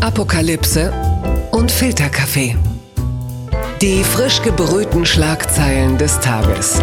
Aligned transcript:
Apokalypse 0.00 0.94
und 1.50 1.70
Filterkaffee. 1.70 2.56
Die 3.82 4.02
frisch 4.02 4.40
gebrühten 4.40 5.04
Schlagzeilen 5.04 5.98
des 5.98 6.18
Tages. 6.20 6.80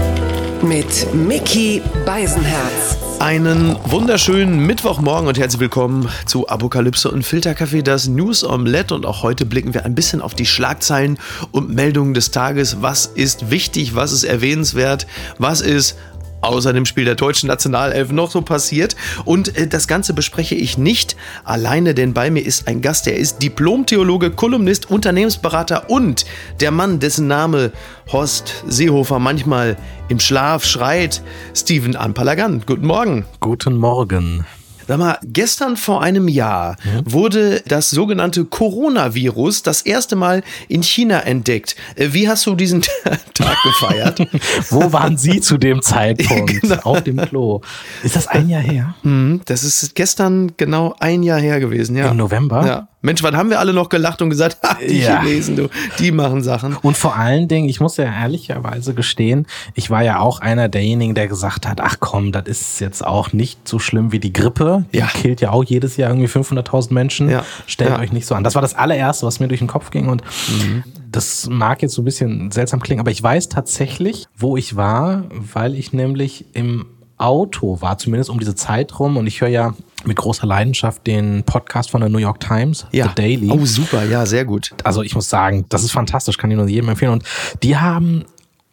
Mit 0.61 1.11
Mickey 1.15 1.81
Beisenherz. 2.05 2.97
Einen 3.19 3.75
wunderschönen 3.85 4.59
Mittwochmorgen 4.59 5.27
und 5.27 5.39
herzlich 5.39 5.59
willkommen 5.59 6.07
zu 6.27 6.48
Apokalypse 6.48 7.09
und 7.09 7.23
Filterkaffee, 7.23 7.81
das 7.81 8.07
News 8.07 8.43
Omelette. 8.43 8.93
Und 8.93 9.07
auch 9.07 9.23
heute 9.23 9.47
blicken 9.47 9.73
wir 9.73 9.86
ein 9.86 9.95
bisschen 9.95 10.21
auf 10.21 10.36
die 10.36 10.45
Schlagzeilen 10.45 11.18
und 11.52 11.73
Meldungen 11.73 12.13
des 12.13 12.29
Tages. 12.29 12.84
Was 12.84 13.07
ist 13.07 13.49
wichtig? 13.49 13.95
Was 13.95 14.11
ist 14.11 14.25
erwähnenswert? 14.25 15.07
Was 15.39 15.61
ist 15.61 15.97
außer 16.41 16.73
dem 16.73 16.85
Spiel 16.85 17.05
der 17.05 17.15
deutschen 17.15 17.47
Nationalelf 17.47 18.11
noch 18.11 18.31
so 18.31 18.41
passiert. 18.41 18.95
Und 19.25 19.57
äh, 19.57 19.67
das 19.67 19.88
Ganze 19.88 20.13
bespreche 20.13 20.55
ich 20.55 20.77
nicht 20.77 21.15
alleine, 21.43 21.93
denn 21.93 22.13
bei 22.13 22.29
mir 22.29 22.45
ist 22.45 22.67
ein 22.67 22.81
Gast, 22.81 23.05
der 23.05 23.17
ist 23.17 23.41
Diplom-Theologe, 23.41 24.31
Kolumnist, 24.31 24.89
Unternehmensberater 24.89 25.89
und 25.89 26.26
der 26.59 26.71
Mann, 26.71 26.99
dessen 26.99 27.27
Name 27.27 27.71
Horst 28.12 28.63
Seehofer 28.67 29.20
manchmal 29.20 29.77
im 30.07 30.20
Schlaf 30.20 30.65
schreit, 30.65 31.21
Steven 31.53 31.95
Anpalagan. 31.95 32.63
Guten 32.65 32.88
Morgen. 32.88 33.26
Guten 33.40 33.76
Morgen. 33.76 34.45
Sag 34.88 34.99
mal, 34.99 35.20
gestern 35.21 35.76
vor 35.76 36.01
einem 36.01 36.29
Jahr 36.29 36.77
mhm. 36.84 37.12
wurde 37.12 37.62
das 37.67 37.90
sogenannte 37.90 38.45
Coronavirus 38.45 39.63
das 39.63 39.81
erste 39.81 40.15
Mal 40.15 40.43
in 40.70 40.81
China 40.81 41.20
entdeckt. 41.20 41.76
Äh, 41.95 42.09
wie 42.12 42.29
hast 42.29 42.45
du 42.45 42.55
diesen 42.55 42.84
gefeiert? 43.63 44.20
Wo 44.70 44.91
waren 44.91 45.17
Sie 45.17 45.41
zu 45.41 45.57
dem 45.57 45.81
Zeitpunkt? 45.81 46.61
genau. 46.61 46.81
Auf 46.84 47.02
dem 47.03 47.17
Klo. 47.17 47.61
Ist 48.03 48.15
das 48.15 48.27
ein 48.27 48.49
Jahr 48.49 48.61
her? 48.61 48.95
Mhm, 49.03 49.41
das 49.45 49.63
ist 49.63 49.95
gestern 49.95 50.53
genau 50.57 50.95
ein 50.99 51.23
Jahr 51.23 51.39
her 51.39 51.59
gewesen, 51.59 51.95
ja. 51.95 52.09
Im 52.12 52.17
November? 52.17 52.65
Ja. 52.65 52.88
Mensch, 53.01 53.21
wann 53.21 53.38
haben 53.38 53.49
wir 53.49 53.59
alle 53.59 53.73
noch 53.73 53.89
gelacht 53.89 54.21
und 54.21 54.29
gesagt, 54.29 54.57
die 54.87 54.99
ja. 54.99 55.21
Chinesen, 55.21 55.55
du, 55.55 55.70
die 55.99 56.12
machen 56.12 56.41
Sachen. 56.41 56.76
Und 56.76 56.98
vor 56.98 57.15
allen 57.15 57.48
Dingen, 57.48 57.70
ich 57.70 57.79
muss 57.79 57.95
ja 57.98 58.05
ehrlicherweise 58.05 58.93
gestehen, 58.93 59.45
ich 59.76 59.89
war 59.89 60.04
ja 60.04 60.20
auch 60.20 60.41
einer 60.41 60.67
derjenigen, 60.67 61.15
der 61.15 61.27
gesagt 61.27 61.67
hat, 61.67 61.79
ach 61.79 61.98
komm, 61.99 62.32
das 62.32 62.48
ist 62.48 62.79
jetzt 62.82 63.05
auch 63.05 63.34
nicht 63.34 63.67
so 63.67 63.79
schlimm 63.79 64.12
wie 64.12 64.19
die 64.19 64.34
Grippe. 64.34 64.85
Die 64.94 64.97
ja. 64.97 65.07
killt 65.07 65.41
ja 65.41 65.51
auch 65.51 65.63
jedes 65.63 65.95
Jahr 65.97 66.09
irgendwie 66.09 66.28
500.000 66.28 66.94
Menschen. 66.94 67.29
Ja. 67.29 67.45
Stellt 67.67 67.91
ja. 67.91 68.00
euch 68.00 68.12
nicht 68.12 68.25
so 68.25 68.35
an. 68.35 68.44
Das 68.44 68.56
war 68.56 68.62
das 68.62 68.75
allererste, 68.75 69.25
was 69.25 69.39
mir 69.39 69.47
durch 69.47 69.59
den 69.59 69.67
Kopf 69.67 69.91
ging 69.91 70.09
und 70.09 70.23
mhm. 70.50 70.84
Das 71.09 71.47
mag 71.50 71.81
jetzt 71.81 71.94
so 71.94 72.02
ein 72.02 72.06
bisschen 72.06 72.52
seltsam 72.52 72.81
klingen, 72.81 73.00
aber 73.00 73.12
ich 73.12 73.22
weiß 73.22 73.50
tatsächlich, 73.50 74.25
wo 74.36 74.58
ich 74.58 74.75
war, 74.75 75.24
weil 75.31 75.75
ich 75.75 75.94
nämlich 75.94 76.46
im 76.53 76.86
Auto 77.18 77.81
war, 77.81 77.97
zumindest 77.97 78.30
um 78.30 78.40
diese 78.40 78.56
Zeit 78.56 79.00
rum. 79.00 79.18
Und 79.18 79.28
ich 79.28 79.41
höre 79.41 79.50
ja 79.50 79.74
mit 80.06 80.18
großer 80.18 80.46
Leidenschaft 80.46 81.08
den 81.08 81.44
Podcast 81.44 81.90
von 81.90 82.02
der 82.02 82.09
New 82.09 82.19
York 82.19 82.40
Times, 82.40 82.85
ja. 82.91 83.09
The 83.09 83.16
Daily. 83.16 83.50
Oh, 83.50 83.66
super, 83.66 84.06
ja, 84.06 84.25
sehr 84.25 84.46
gut. 84.46 84.72
Also 84.84 85.02
ich 85.02 85.16
muss 85.16 85.30
sagen, 85.30 85.66
das 85.69 85.84
ist 85.84 85.91
fantastisch, 85.91 86.38
kann 86.38 86.52
ich 86.52 86.58
nur 86.58 86.68
jedem 86.68 86.90
empfehlen. 86.90 87.13
Und 87.13 87.24
die 87.63 87.78
haben 87.78 88.25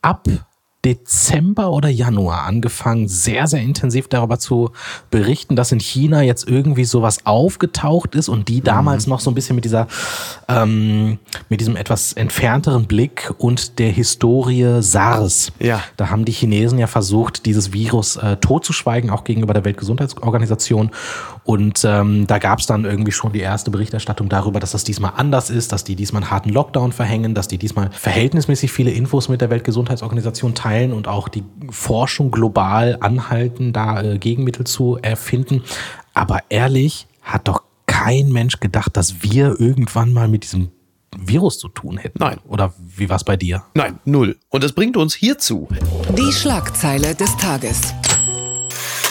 ab 0.02 0.28
Dezember 0.84 1.70
oder 1.70 1.88
Januar 1.88 2.44
angefangen, 2.44 3.08
sehr, 3.08 3.46
sehr 3.46 3.62
intensiv 3.62 4.08
darüber 4.08 4.38
zu 4.38 4.70
berichten, 5.10 5.56
dass 5.56 5.72
in 5.72 5.80
China 5.80 6.22
jetzt 6.22 6.46
irgendwie 6.46 6.84
sowas 6.84 7.24
aufgetaucht 7.24 8.14
ist 8.14 8.28
und 8.28 8.48
die 8.48 8.60
damals 8.60 9.06
mhm. 9.06 9.12
noch 9.12 9.20
so 9.20 9.30
ein 9.30 9.34
bisschen 9.34 9.56
mit 9.56 9.64
dieser, 9.64 9.86
ähm, 10.48 11.18
mit 11.48 11.60
diesem 11.60 11.76
etwas 11.76 12.12
entfernteren 12.12 12.86
Blick 12.86 13.32
und 13.38 13.78
der 13.78 13.90
Historie 13.90 14.82
SARS. 14.82 15.52
Ja. 15.58 15.80
Da 15.96 16.10
haben 16.10 16.24
die 16.24 16.32
Chinesen 16.32 16.78
ja 16.78 16.86
versucht, 16.86 17.46
dieses 17.46 17.72
Virus 17.72 18.16
äh, 18.16 18.36
totzuschweigen, 18.36 19.10
auch 19.10 19.24
gegenüber 19.24 19.54
der 19.54 19.64
Weltgesundheitsorganisation. 19.64 20.90
Und 21.44 21.84
ähm, 21.84 22.26
da 22.26 22.38
gab 22.38 22.58
es 22.58 22.66
dann 22.66 22.84
irgendwie 22.84 23.12
schon 23.12 23.32
die 23.32 23.40
erste 23.40 23.70
Berichterstattung 23.70 24.28
darüber, 24.28 24.60
dass 24.60 24.72
das 24.72 24.84
diesmal 24.84 25.12
anders 25.16 25.50
ist, 25.50 25.72
dass 25.72 25.84
die 25.84 25.96
diesmal 25.96 26.22
einen 26.22 26.30
harten 26.30 26.50
Lockdown 26.50 26.92
verhängen, 26.92 27.34
dass 27.34 27.48
die 27.48 27.58
diesmal 27.58 27.90
verhältnismäßig 27.92 28.72
viele 28.72 28.90
Infos 28.90 29.28
mit 29.28 29.40
der 29.40 29.50
Weltgesundheitsorganisation 29.50 30.54
teilen 30.54 30.73
teilen 30.74 30.92
und 30.92 31.08
auch 31.08 31.28
die 31.28 31.44
Forschung 31.70 32.30
global 32.30 32.98
anhalten, 33.00 33.72
da 33.72 34.02
äh, 34.02 34.18
Gegenmittel 34.18 34.66
zu 34.66 34.98
erfinden. 35.00 35.62
Aber 36.14 36.40
ehrlich 36.48 37.06
hat 37.22 37.48
doch 37.48 37.62
kein 37.86 38.32
Mensch 38.32 38.60
gedacht, 38.60 38.96
dass 38.96 39.22
wir 39.22 39.60
irgendwann 39.60 40.12
mal 40.12 40.28
mit 40.28 40.44
diesem 40.44 40.70
Virus 41.16 41.58
zu 41.58 41.68
tun 41.68 41.96
hätten. 41.96 42.18
Nein. 42.18 42.38
Oder 42.48 42.72
wie 42.78 43.08
war 43.08 43.16
es 43.16 43.24
bei 43.24 43.36
dir? 43.36 43.62
Nein, 43.74 44.00
null. 44.04 44.36
Und 44.48 44.64
das 44.64 44.72
bringt 44.72 44.96
uns 44.96 45.14
hierzu. 45.14 45.68
Die 46.18 46.32
Schlagzeile 46.32 47.14
des 47.14 47.36
Tages 47.36 47.94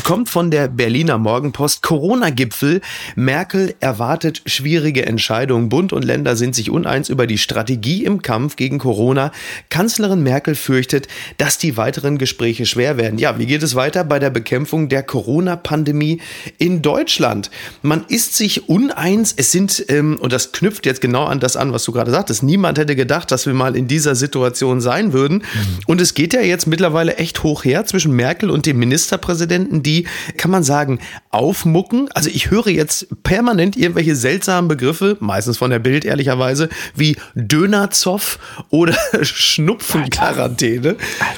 kommt 0.04 0.30
von 0.30 0.52
der 0.52 0.68
Berliner 0.68 1.18
Morgenpost. 1.18 1.82
Corona-Gipfel. 1.82 2.82
Merkel 3.16 3.74
erwartet 3.80 4.42
schwierige 4.46 5.06
Entscheidungen. 5.06 5.70
Bund 5.70 5.94
und 5.94 6.04
Länder 6.04 6.36
sind 6.36 6.56
sich 6.56 6.70
uneins 6.70 7.10
über 7.10 7.28
die 7.28 7.38
Strategie 7.38 8.04
im 8.04 8.22
Kampf 8.22 8.56
gegen 8.56 8.80
Corona. 8.80 9.32
Kanzlerin 9.70 10.22
Merkel 10.22 10.56
fürchtet, 10.56 11.08
dass 11.38 11.58
die 11.58 11.78
weiteren 11.78 12.18
Gespräche 12.18 12.66
schwer 12.66 12.98
werden. 12.98 13.18
Ja, 13.18 13.40
wie 13.40 13.46
geht 13.46 13.64
es 13.64 13.76
weiter 13.76 14.04
bei 14.04 14.20
der 14.20 14.30
Bekämpfung 14.30 14.90
der 14.90 15.04
Corona-Pandemie 15.04 16.22
in 16.58 16.82
Deutschland? 16.82 17.50
Man 17.82 18.06
ist 18.08 18.36
sich 18.36 18.68
uneins. 18.68 19.34
Es 19.36 19.52
sind, 19.52 19.86
ähm, 19.88 20.18
und 20.20 20.34
das 20.34 20.52
knüpft 20.52 20.86
jetzt 20.86 21.02
genau 21.02 21.24
an 21.26 21.40
das 21.40 21.56
an, 21.56 21.72
was 21.72 21.84
du 21.84 21.92
gerade 21.94 22.12
sagtest, 22.12 22.44
niemand 22.44 22.78
hätte 22.78 22.96
gedacht, 22.96 23.32
dass 23.32 23.46
wir 23.46 23.54
mal 23.54 23.76
in 23.76 23.88
dieser 23.88 24.16
Situation 24.16 24.82
sein 24.82 25.14
würden. 25.14 25.38
Mhm. 25.38 25.80
Und 25.88 26.02
es 26.02 26.14
geht 26.14 26.34
ja 26.34 26.42
jetzt 26.42 26.68
mittlerweile 26.68 27.16
echt 27.16 27.44
hoch 27.44 27.64
her 27.64 27.86
zwischen 27.86 28.14
Merkel 28.14 28.50
und 28.50 28.66
dem 28.66 28.80
Ministerpräsidenten, 28.80 29.82
die 29.84 29.93
die, 29.94 30.08
kann 30.38 30.52
man 30.52 30.64
sagen, 30.64 31.00
aufmucken. 31.30 32.10
Also 32.14 32.30
ich 32.30 32.52
höre 32.52 32.68
jetzt 32.68 33.08
permanent 33.24 33.78
irgendwelche 33.78 34.16
seltsamen 34.16 34.68
Begriffe, 34.68 35.18
meistens 35.20 35.58
von 35.58 35.70
der 35.70 35.80
Bild 35.80 36.06
ehrlicherweise, 36.06 36.70
wie 36.96 37.18
Dönerzoff 37.36 38.40
oder 38.70 38.96
Schnupfenquarantäne. 39.22 40.96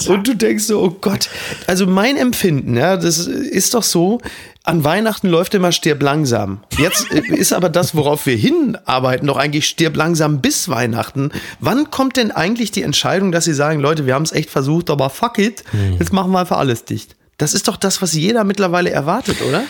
Und 0.07 0.27
du 0.27 0.35
denkst 0.35 0.65
so, 0.65 0.81
oh 0.81 0.97
Gott. 1.01 1.29
Also 1.67 1.85
mein 1.85 2.17
Empfinden, 2.17 2.77
ja, 2.77 2.97
das 2.97 3.27
ist 3.27 3.73
doch 3.73 3.83
so, 3.83 4.19
an 4.63 4.83
Weihnachten 4.83 5.27
läuft 5.27 5.53
immer 5.53 5.71
stirb 5.71 6.01
langsam. 6.01 6.59
Jetzt 6.77 7.11
äh, 7.11 7.21
ist 7.35 7.53
aber 7.53 7.69
das, 7.69 7.95
worauf 7.95 8.25
wir 8.25 8.35
hinarbeiten, 8.35 9.27
doch 9.27 9.37
eigentlich 9.37 9.67
stirb 9.67 9.95
langsam 9.95 10.41
bis 10.41 10.69
Weihnachten. 10.69 11.31
Wann 11.59 11.91
kommt 11.91 12.17
denn 12.17 12.31
eigentlich 12.31 12.71
die 12.71 12.81
Entscheidung, 12.81 13.31
dass 13.31 13.45
Sie 13.45 13.53
sagen, 13.53 13.79
Leute, 13.79 14.07
wir 14.07 14.15
haben 14.15 14.23
es 14.23 14.31
echt 14.31 14.49
versucht, 14.49 14.89
aber 14.89 15.11
fuck 15.11 15.37
it, 15.37 15.63
hm. 15.69 15.97
jetzt 15.99 16.13
machen 16.13 16.31
wir 16.31 16.39
einfach 16.39 16.57
alles 16.57 16.83
dicht? 16.83 17.15
Das 17.37 17.53
ist 17.53 17.67
doch 17.67 17.77
das, 17.77 18.01
was 18.01 18.13
jeder 18.13 18.43
mittlerweile 18.43 18.91
erwartet, 18.91 19.41
oder? 19.41 19.63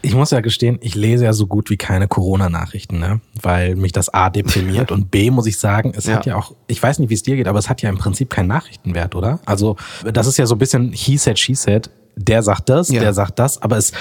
Ich 0.00 0.14
muss 0.14 0.30
ja 0.30 0.40
gestehen, 0.40 0.78
ich 0.80 0.94
lese 0.94 1.24
ja 1.24 1.32
so 1.32 1.48
gut 1.48 1.70
wie 1.70 1.76
keine 1.76 2.06
Corona-Nachrichten, 2.06 3.00
ne? 3.00 3.20
weil 3.42 3.74
mich 3.74 3.90
das 3.90 4.08
A 4.14 4.30
deprimiert 4.30 4.92
und 4.92 5.10
B 5.10 5.30
muss 5.32 5.46
ich 5.46 5.58
sagen, 5.58 5.92
es 5.96 6.06
ja. 6.06 6.14
hat 6.16 6.26
ja 6.26 6.36
auch, 6.36 6.54
ich 6.68 6.80
weiß 6.80 7.00
nicht, 7.00 7.10
wie 7.10 7.14
es 7.14 7.24
dir 7.24 7.34
geht, 7.34 7.48
aber 7.48 7.58
es 7.58 7.68
hat 7.68 7.82
ja 7.82 7.88
im 7.90 7.98
Prinzip 7.98 8.30
keinen 8.30 8.46
Nachrichtenwert, 8.46 9.16
oder? 9.16 9.40
Also 9.44 9.76
das 10.04 10.28
ist 10.28 10.38
ja 10.38 10.46
so 10.46 10.54
ein 10.54 10.58
bisschen 10.58 10.92
he 10.92 11.16
said, 11.16 11.38
she 11.38 11.54
said. 11.54 11.90
Der 12.14 12.42
sagt 12.42 12.68
das, 12.68 12.88
ja. 12.88 13.00
der 13.00 13.14
sagt 13.14 13.38
das, 13.38 13.62
aber 13.62 13.76
es 13.76 13.92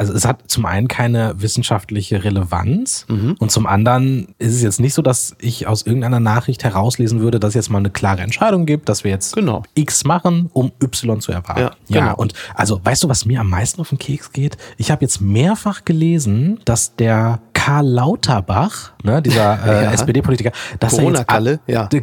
also 0.00 0.14
es 0.14 0.24
hat 0.24 0.44
zum 0.46 0.64
einen 0.64 0.88
keine 0.88 1.34
wissenschaftliche 1.42 2.24
Relevanz 2.24 3.04
mhm. 3.08 3.36
und 3.38 3.50
zum 3.50 3.66
anderen 3.66 4.34
ist 4.38 4.54
es 4.54 4.62
jetzt 4.62 4.80
nicht 4.80 4.94
so, 4.94 5.02
dass 5.02 5.36
ich 5.38 5.66
aus 5.66 5.84
irgendeiner 5.84 6.20
Nachricht 6.20 6.64
herauslesen 6.64 7.20
würde, 7.20 7.38
dass 7.38 7.50
es 7.50 7.54
jetzt 7.54 7.70
mal 7.70 7.80
eine 7.80 7.90
klare 7.90 8.22
Entscheidung 8.22 8.64
gibt, 8.64 8.88
dass 8.88 9.04
wir 9.04 9.10
jetzt 9.10 9.34
genau. 9.34 9.62
X 9.74 10.04
machen, 10.04 10.48
um 10.54 10.72
Y 10.82 11.20
zu 11.20 11.32
erwarten. 11.32 11.60
Ja, 11.60 11.72
ja 11.88 12.00
genau. 12.00 12.16
und 12.16 12.32
also 12.54 12.80
weißt 12.82 13.02
du, 13.02 13.10
was 13.10 13.26
mir 13.26 13.42
am 13.42 13.50
meisten 13.50 13.78
auf 13.82 13.90
den 13.90 13.98
Keks 13.98 14.32
geht? 14.32 14.56
Ich 14.78 14.90
habe 14.90 15.02
jetzt 15.02 15.20
mehrfach 15.20 15.84
gelesen, 15.84 16.60
dass 16.64 16.96
der 16.96 17.40
Karl 17.52 17.86
Lauterbach, 17.86 18.92
ne, 19.02 19.20
dieser 19.20 19.62
äh, 19.66 19.84
ja. 19.84 19.92
SPD-Politiker, 19.92 20.52
dass 20.78 20.96
Corona-Kalle, 20.96 21.60
ja. 21.66 21.90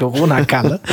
Corona-Kalle 0.00 0.80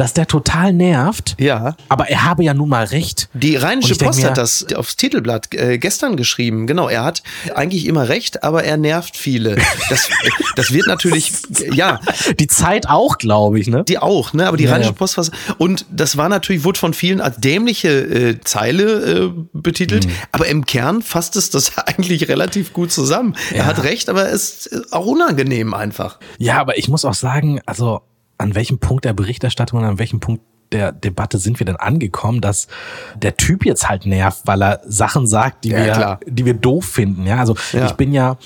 dass 0.00 0.14
der 0.14 0.26
total 0.26 0.72
nervt. 0.72 1.36
Ja. 1.38 1.76
Aber 1.90 2.08
er 2.08 2.24
habe 2.24 2.42
ja 2.42 2.54
nun 2.54 2.70
mal 2.70 2.86
recht. 2.86 3.28
Die 3.34 3.56
Rheinische 3.56 3.94
Post 3.96 4.24
hat 4.24 4.38
das 4.38 4.72
aufs 4.74 4.96
Titelblatt 4.96 5.52
äh, 5.54 5.76
gestern 5.76 6.16
geschrieben. 6.16 6.66
Genau, 6.66 6.88
er 6.88 7.04
hat 7.04 7.22
eigentlich 7.54 7.84
immer 7.84 8.08
recht, 8.08 8.42
aber 8.42 8.64
er 8.64 8.78
nervt 8.78 9.18
viele. 9.18 9.58
Das, 9.90 10.08
das 10.56 10.72
wird 10.72 10.86
natürlich, 10.86 11.32
ja. 11.74 12.00
Die 12.38 12.46
Zeit 12.46 12.88
auch, 12.88 13.18
glaube 13.18 13.60
ich, 13.60 13.66
ne? 13.66 13.84
Die 13.84 13.98
auch, 13.98 14.32
ne? 14.32 14.48
Aber 14.48 14.56
die 14.56 14.64
ja, 14.64 14.72
Rheinische 14.72 14.92
ja. 14.92 14.96
Post 14.96 15.18
was. 15.18 15.30
Und 15.58 15.84
das 15.90 16.16
war 16.16 16.30
natürlich, 16.30 16.64
wurde 16.64 16.78
von 16.78 16.94
vielen 16.94 17.20
als 17.20 17.36
dämliche 17.36 17.90
äh, 17.90 18.40
Zeile 18.40 19.26
äh, 19.26 19.30
betitelt. 19.52 20.06
Mhm. 20.06 20.12
Aber 20.32 20.46
im 20.46 20.64
Kern 20.64 21.02
fasst 21.02 21.36
es 21.36 21.50
das 21.50 21.76
eigentlich 21.86 22.26
relativ 22.26 22.72
gut 22.72 22.90
zusammen. 22.90 23.36
Ja. 23.50 23.58
Er 23.58 23.66
hat 23.66 23.82
recht, 23.82 24.08
aber 24.08 24.32
es 24.32 24.64
ist 24.64 24.94
auch 24.94 25.04
unangenehm 25.04 25.74
einfach. 25.74 26.20
Ja, 26.38 26.58
aber 26.58 26.78
ich 26.78 26.88
muss 26.88 27.04
auch 27.04 27.12
sagen, 27.12 27.60
also 27.66 28.00
an 28.40 28.54
welchem 28.54 28.78
Punkt 28.78 29.04
der 29.04 29.12
Berichterstattung 29.12 29.80
und 29.80 29.84
an 29.84 29.98
welchem 29.98 30.20
Punkt 30.20 30.42
der 30.72 30.92
Debatte 30.92 31.38
sind 31.38 31.58
wir 31.58 31.66
denn 31.66 31.76
angekommen, 31.76 32.40
dass 32.40 32.68
der 33.16 33.36
Typ 33.36 33.64
jetzt 33.64 33.88
halt 33.88 34.06
nervt, 34.06 34.42
weil 34.46 34.62
er 34.62 34.80
Sachen 34.86 35.26
sagt, 35.26 35.64
die, 35.64 35.70
ja, 35.70 35.84
wir, 35.84 35.92
klar. 35.92 36.20
die 36.26 36.44
wir 36.44 36.54
doof 36.54 36.84
finden. 36.84 37.26
Ja, 37.26 37.38
also 37.38 37.56
ja. 37.72 37.86
ich 37.86 37.92
bin 37.92 38.12
ja 38.12 38.36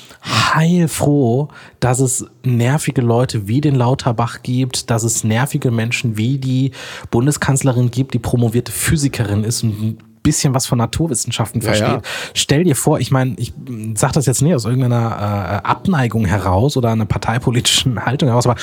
heilfroh, 0.55 1.49
dass 1.81 2.01
es 2.01 2.27
nervige 2.43 3.03
Leute 3.03 3.47
wie 3.47 3.61
den 3.61 3.75
Lauterbach 3.75 4.43
gibt, 4.43 4.91
dass 4.91 5.03
es 5.03 5.25
nervige 5.25 5.71
Menschen 5.71 6.17
wie 6.17 6.39
die 6.39 6.73
Bundeskanzlerin 7.11 7.91
gibt, 7.91 8.15
die 8.15 8.19
promovierte 8.19 8.73
Physikerin 8.73 9.45
ist 9.45 9.63
und 9.63 9.99
bisschen 10.25 10.55
was 10.55 10.67
von 10.67 10.79
Naturwissenschaften 10.79 11.61
Ja, 11.61 11.67
versteht. 11.69 11.89
ja. 11.89 12.01
Stell 12.35 12.65
dir 12.65 12.75
vor, 12.75 12.99
ich 12.99 13.13
meine, 13.13 13.35
ich 13.37 13.53
sage 13.95 14.15
das 14.15 14.27
jetzt 14.27 14.43
nicht 14.43 14.55
aus 14.55 14.65
irgendeiner 14.65 15.61
äh, 15.63 15.67
Abneigung 15.69 16.25
heraus 16.25 16.77
oder 16.77 16.91
einer 16.91 17.05
parteipolitischen 17.07 18.05
Haltung 18.05 18.29
heraus, 18.31 18.47
aber 18.47 18.57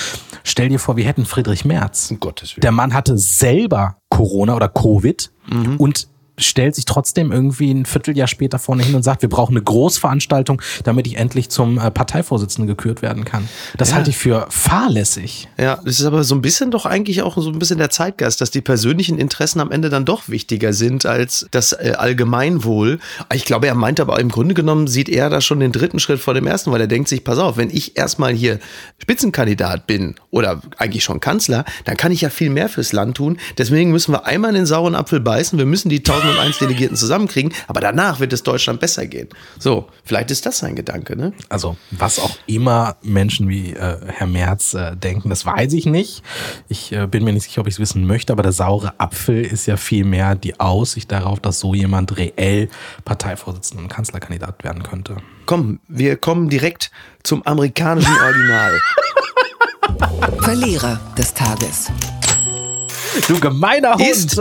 stell 0.43 0.67
dir 0.67 0.79
vor, 0.79 0.97
wir 0.97 1.05
hätten 1.05 1.25
Friedrich 1.25 1.63
Merz. 1.63 2.11
Um 2.11 2.19
Gottes 2.19 2.57
Willen. 2.57 2.61
Der 2.61 2.71
Mann 2.73 2.93
hatte 2.93 3.17
selber 3.17 3.95
Corona 4.09 4.55
oder 4.55 4.67
Covid 4.67 5.31
Mhm. 5.49 5.77
und 5.77 6.07
stellt 6.41 6.75
sich 6.75 6.85
trotzdem 6.85 7.31
irgendwie 7.31 7.71
ein 7.71 7.85
Vierteljahr 7.85 8.27
später 8.27 8.59
vorne 8.59 8.83
hin 8.83 8.95
und 8.95 9.03
sagt, 9.03 9.21
wir 9.21 9.29
brauchen 9.29 9.53
eine 9.53 9.63
Großveranstaltung, 9.63 10.61
damit 10.83 11.07
ich 11.07 11.17
endlich 11.17 11.49
zum 11.49 11.77
äh, 11.77 11.91
Parteivorsitzenden 11.91 12.67
gekürt 12.67 13.01
werden 13.01 13.23
kann. 13.25 13.47
Das 13.77 13.89
Ja. 13.91 13.95
halte 13.95 14.09
ich 14.09 14.17
für 14.17 14.47
fahrlässig. 14.49 15.47
Ja, 15.57 15.79
das 15.85 15.99
ist 15.99 16.05
aber 16.05 16.23
so 16.23 16.35
ein 16.35 16.41
bisschen 16.41 16.71
doch 16.71 16.85
eigentlich 16.85 17.21
auch 17.21 17.37
so 17.37 17.49
ein 17.49 17.59
bisschen 17.59 17.77
der 17.77 17.89
Zeitgeist, 17.89 18.41
dass 18.41 18.51
die 18.51 18.61
persönlichen 18.61 19.17
Interessen 19.17 19.59
am 19.59 19.71
Ende 19.71 19.89
dann 19.89 20.05
doch 20.05 20.27
wichtiger 20.29 20.73
sind 20.73 21.05
als 21.05 21.45
das 21.51 21.73
äh, 21.73 21.93
Allgemeinwohl. 21.97 22.99
Ich 23.33 23.45
glaube, 23.45 23.67
er 23.67 23.75
meint 23.75 23.99
aber 23.99 24.19
im 24.19 24.29
Grunde 24.29 24.53
genommen 24.53 24.87
sieht 24.87 25.09
er 25.09 25.29
da 25.29 25.41
schon 25.41 25.59
den 25.59 25.71
dritten 25.71 25.99
Schritt 25.99 26.19
vor 26.19 26.33
dem 26.33 26.47
ersten, 26.47 26.71
weil 26.71 26.81
er 26.81 26.87
denkt 26.87 27.09
sich, 27.09 27.23
pass 27.23 27.37
auf, 27.37 27.57
wenn 27.57 27.69
ich 27.69 27.97
erstmal 27.97 28.33
hier 28.33 28.59
Spitzenkandidat 29.01 29.87
bin 29.87 30.15
oder 30.29 30.61
eigentlich 30.77 31.03
schon 31.03 31.19
Kanzler, 31.19 31.65
dann 31.85 31.97
kann 31.97 32.11
ich 32.11 32.21
ja 32.21 32.29
viel 32.29 32.49
mehr 32.49 32.69
fürs 32.69 32.93
Land 32.93 33.17
tun. 33.17 33.37
Deswegen 33.57 33.91
müssen 33.91 34.13
wir 34.13 34.25
einmal 34.25 34.49
in 34.51 34.55
den 34.55 34.65
sauren 34.65 34.95
Apfel 34.95 35.19
beißen. 35.19 35.57
Wir 35.59 35.65
müssen 35.65 35.89
die 35.89 36.03
1001 36.31 36.59
Delegierten 36.59 36.97
zusammenkriegen, 36.97 37.53
aber 37.67 37.81
danach 37.81 38.19
wird 38.19 38.33
es 38.33 38.43
Deutschland 38.43 38.79
besser 38.79 39.05
gehen. 39.05 39.29
So, 39.59 39.87
vielleicht 40.03 40.31
ist 40.31 40.45
das 40.45 40.59
sein 40.59 40.75
Gedanke, 40.75 41.15
ne? 41.15 41.33
Also 41.49 41.77
was 41.91 42.19
auch 42.19 42.35
immer 42.47 42.95
Menschen 43.01 43.49
wie 43.49 43.73
äh, 43.73 43.97
Herr 44.07 44.27
Merz 44.27 44.73
äh, 44.73 44.95
denken, 44.95 45.29
das 45.29 45.45
weiß 45.45 45.73
ich 45.73 45.85
nicht. 45.85 46.23
Ich 46.67 46.91
äh, 46.91 47.07
bin 47.07 47.23
mir 47.23 47.33
nicht 47.33 47.43
sicher, 47.43 47.61
ob 47.61 47.67
ich 47.67 47.75
es 47.75 47.79
wissen 47.79 48.05
möchte, 48.05 48.33
aber 48.33 48.43
der 48.43 48.51
saure 48.51 48.93
Apfel 48.99 49.43
ist 49.43 49.65
ja 49.65 49.77
vielmehr 49.77 50.35
die 50.35 50.59
Aussicht 50.59 51.11
darauf, 51.11 51.39
dass 51.39 51.59
so 51.59 51.73
jemand 51.73 52.17
reell 52.17 52.69
Parteivorsitzender 53.05 53.83
und 53.83 53.89
Kanzlerkandidat 53.89 54.63
werden 54.63 54.83
könnte. 54.83 55.17
Komm, 55.45 55.79
wir 55.87 56.17
kommen 56.17 56.49
direkt 56.49 56.91
zum 57.23 57.45
amerikanischen 57.45 58.15
Original. 58.23 58.79
Verlierer 60.39 60.99
des 61.17 61.33
Tages. 61.33 61.91
Du 63.27 63.39
gemeiner 63.39 63.93
Hund! 63.95 64.01
Ist, 64.01 64.39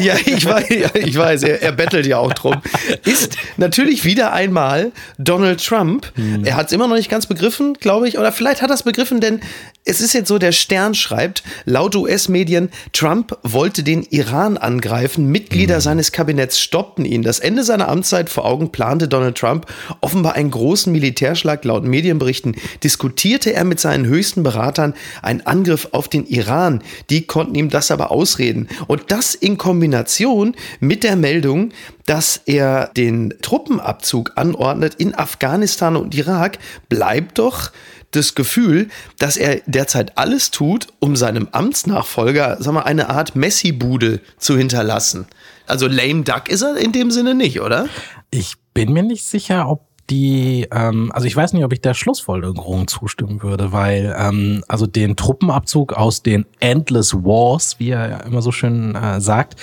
ja, 0.00 0.14
ich 0.24 0.44
weiß, 0.44 0.66
ich 0.94 1.16
weiß 1.16 1.42
er, 1.42 1.62
er 1.62 1.72
bettelt 1.72 2.06
ja 2.06 2.18
auch 2.18 2.32
drum. 2.32 2.56
Ist 3.04 3.36
natürlich 3.56 4.04
wieder 4.04 4.32
einmal 4.32 4.92
Donald 5.18 5.64
Trump. 5.64 6.12
Er 6.44 6.56
hat 6.56 6.66
es 6.66 6.72
immer 6.72 6.88
noch 6.88 6.96
nicht 6.96 7.10
ganz 7.10 7.26
begriffen, 7.26 7.74
glaube 7.74 8.08
ich. 8.08 8.18
Oder 8.18 8.32
vielleicht 8.32 8.62
hat 8.62 8.70
er 8.70 8.74
es 8.74 8.82
begriffen, 8.82 9.20
denn 9.20 9.40
es 9.84 10.00
ist 10.00 10.12
jetzt 10.12 10.28
so, 10.28 10.38
der 10.38 10.52
Stern 10.52 10.94
schreibt, 10.94 11.42
laut 11.64 11.96
US-Medien, 11.96 12.70
Trump 12.92 13.36
wollte 13.42 13.82
den 13.82 14.02
Iran 14.02 14.58
angreifen. 14.58 15.26
Mitglieder 15.26 15.80
seines 15.80 16.12
Kabinetts 16.12 16.60
stoppten 16.60 17.04
ihn. 17.04 17.22
Das 17.22 17.38
Ende 17.38 17.64
seiner 17.64 17.88
Amtszeit 17.88 18.28
vor 18.28 18.44
Augen 18.44 18.70
plante 18.70 19.08
Donald 19.08 19.38
Trump 19.38 19.66
offenbar 20.00 20.34
einen 20.34 20.50
großen 20.50 20.92
Militärschlag. 20.92 21.64
Laut 21.64 21.84
Medienberichten 21.84 22.56
diskutierte 22.84 23.54
er 23.54 23.64
mit 23.64 23.80
seinen 23.80 24.06
höchsten 24.06 24.42
Beratern 24.42 24.94
einen 25.22 25.40
Angriff 25.42 25.88
auf 25.92 26.08
den 26.08 26.26
Iran. 26.26 26.82
Die 27.10 27.26
konnten 27.26 27.54
ihm 27.54 27.70
das 27.70 27.87
aber 27.90 28.10
ausreden. 28.10 28.68
Und 28.86 29.10
das 29.10 29.34
in 29.34 29.58
Kombination 29.58 30.54
mit 30.80 31.04
der 31.04 31.16
Meldung, 31.16 31.70
dass 32.06 32.40
er 32.46 32.90
den 32.96 33.34
Truppenabzug 33.42 34.32
anordnet 34.36 34.94
in 34.96 35.14
Afghanistan 35.14 35.96
und 35.96 36.14
Irak, 36.14 36.58
bleibt 36.88 37.38
doch 37.38 37.70
das 38.10 38.34
Gefühl, 38.34 38.88
dass 39.18 39.36
er 39.36 39.60
derzeit 39.66 40.16
alles 40.16 40.50
tut, 40.50 40.88
um 40.98 41.16
seinem 41.16 41.48
Amtsnachfolger, 41.52 42.56
sag 42.60 42.72
mal, 42.72 42.82
eine 42.82 43.10
Art 43.10 43.36
Messi-Bude 43.36 44.20
zu 44.38 44.56
hinterlassen. 44.56 45.26
Also 45.66 45.86
lame 45.86 46.22
duck 46.22 46.48
ist 46.48 46.62
er 46.62 46.76
in 46.76 46.92
dem 46.92 47.10
Sinne 47.10 47.34
nicht, 47.34 47.60
oder? 47.60 47.88
Ich 48.30 48.54
bin 48.72 48.92
mir 48.92 49.02
nicht 49.02 49.24
sicher, 49.24 49.68
ob 49.68 49.87
die, 50.10 50.66
ähm, 50.70 51.12
also 51.12 51.26
ich 51.26 51.36
weiß 51.36 51.52
nicht, 51.52 51.64
ob 51.64 51.72
ich 51.72 51.80
der 51.80 51.94
Schlussfolgerung 51.94 52.88
zustimmen 52.88 53.42
würde, 53.42 53.72
weil 53.72 54.14
ähm, 54.18 54.64
also 54.66 54.86
den 54.86 55.16
Truppenabzug 55.16 55.92
aus 55.92 56.22
den 56.22 56.46
Endless 56.60 57.14
Wars, 57.14 57.78
wie 57.78 57.90
er 57.90 58.10
ja 58.10 58.16
immer 58.20 58.40
so 58.40 58.50
schön 58.50 58.94
äh, 58.94 59.20
sagt, 59.20 59.56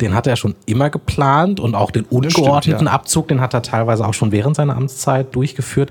den 0.00 0.14
hat 0.14 0.26
er 0.26 0.36
schon 0.36 0.54
immer 0.66 0.90
geplant 0.90 1.60
und 1.60 1.74
auch 1.74 1.90
den 1.90 2.04
ungeordneten 2.04 2.78
stimmt, 2.78 2.82
ja. 2.82 2.92
Abzug, 2.92 3.28
den 3.28 3.40
hat 3.40 3.54
er 3.54 3.62
teilweise 3.62 4.06
auch 4.06 4.14
schon 4.14 4.32
während 4.32 4.56
seiner 4.56 4.76
Amtszeit 4.76 5.34
durchgeführt. 5.34 5.90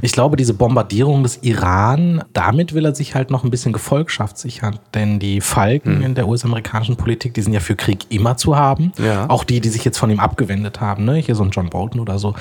Ich 0.00 0.12
glaube, 0.12 0.36
diese 0.36 0.54
Bombardierung 0.54 1.22
des 1.22 1.38
Iran, 1.42 2.24
damit 2.32 2.74
will 2.74 2.84
er 2.84 2.94
sich 2.94 3.14
halt 3.14 3.30
noch 3.30 3.44
ein 3.44 3.50
bisschen 3.50 3.72
Gefolgschaft 3.72 4.38
sichern, 4.38 4.78
denn 4.94 5.18
die 5.18 5.40
Falken 5.40 6.02
in 6.02 6.14
der 6.14 6.26
US-amerikanischen 6.26 6.96
Politik, 6.96 7.34
die 7.34 7.42
sind 7.42 7.52
ja 7.52 7.60
für 7.60 7.76
Krieg 7.76 8.06
immer 8.08 8.36
zu 8.36 8.56
haben. 8.56 8.92
Ja. 8.98 9.28
Auch 9.28 9.44
die, 9.44 9.60
die 9.60 9.68
sich 9.68 9.84
jetzt 9.84 9.98
von 9.98 10.10
ihm 10.10 10.20
abgewendet 10.20 10.80
haben, 10.80 11.04
ne? 11.04 11.16
Hier 11.16 11.34
so 11.34 11.44
ein 11.44 11.50
John 11.50 11.70
Bolton 11.70 12.00
oder 12.00 12.18
so. 12.18 12.34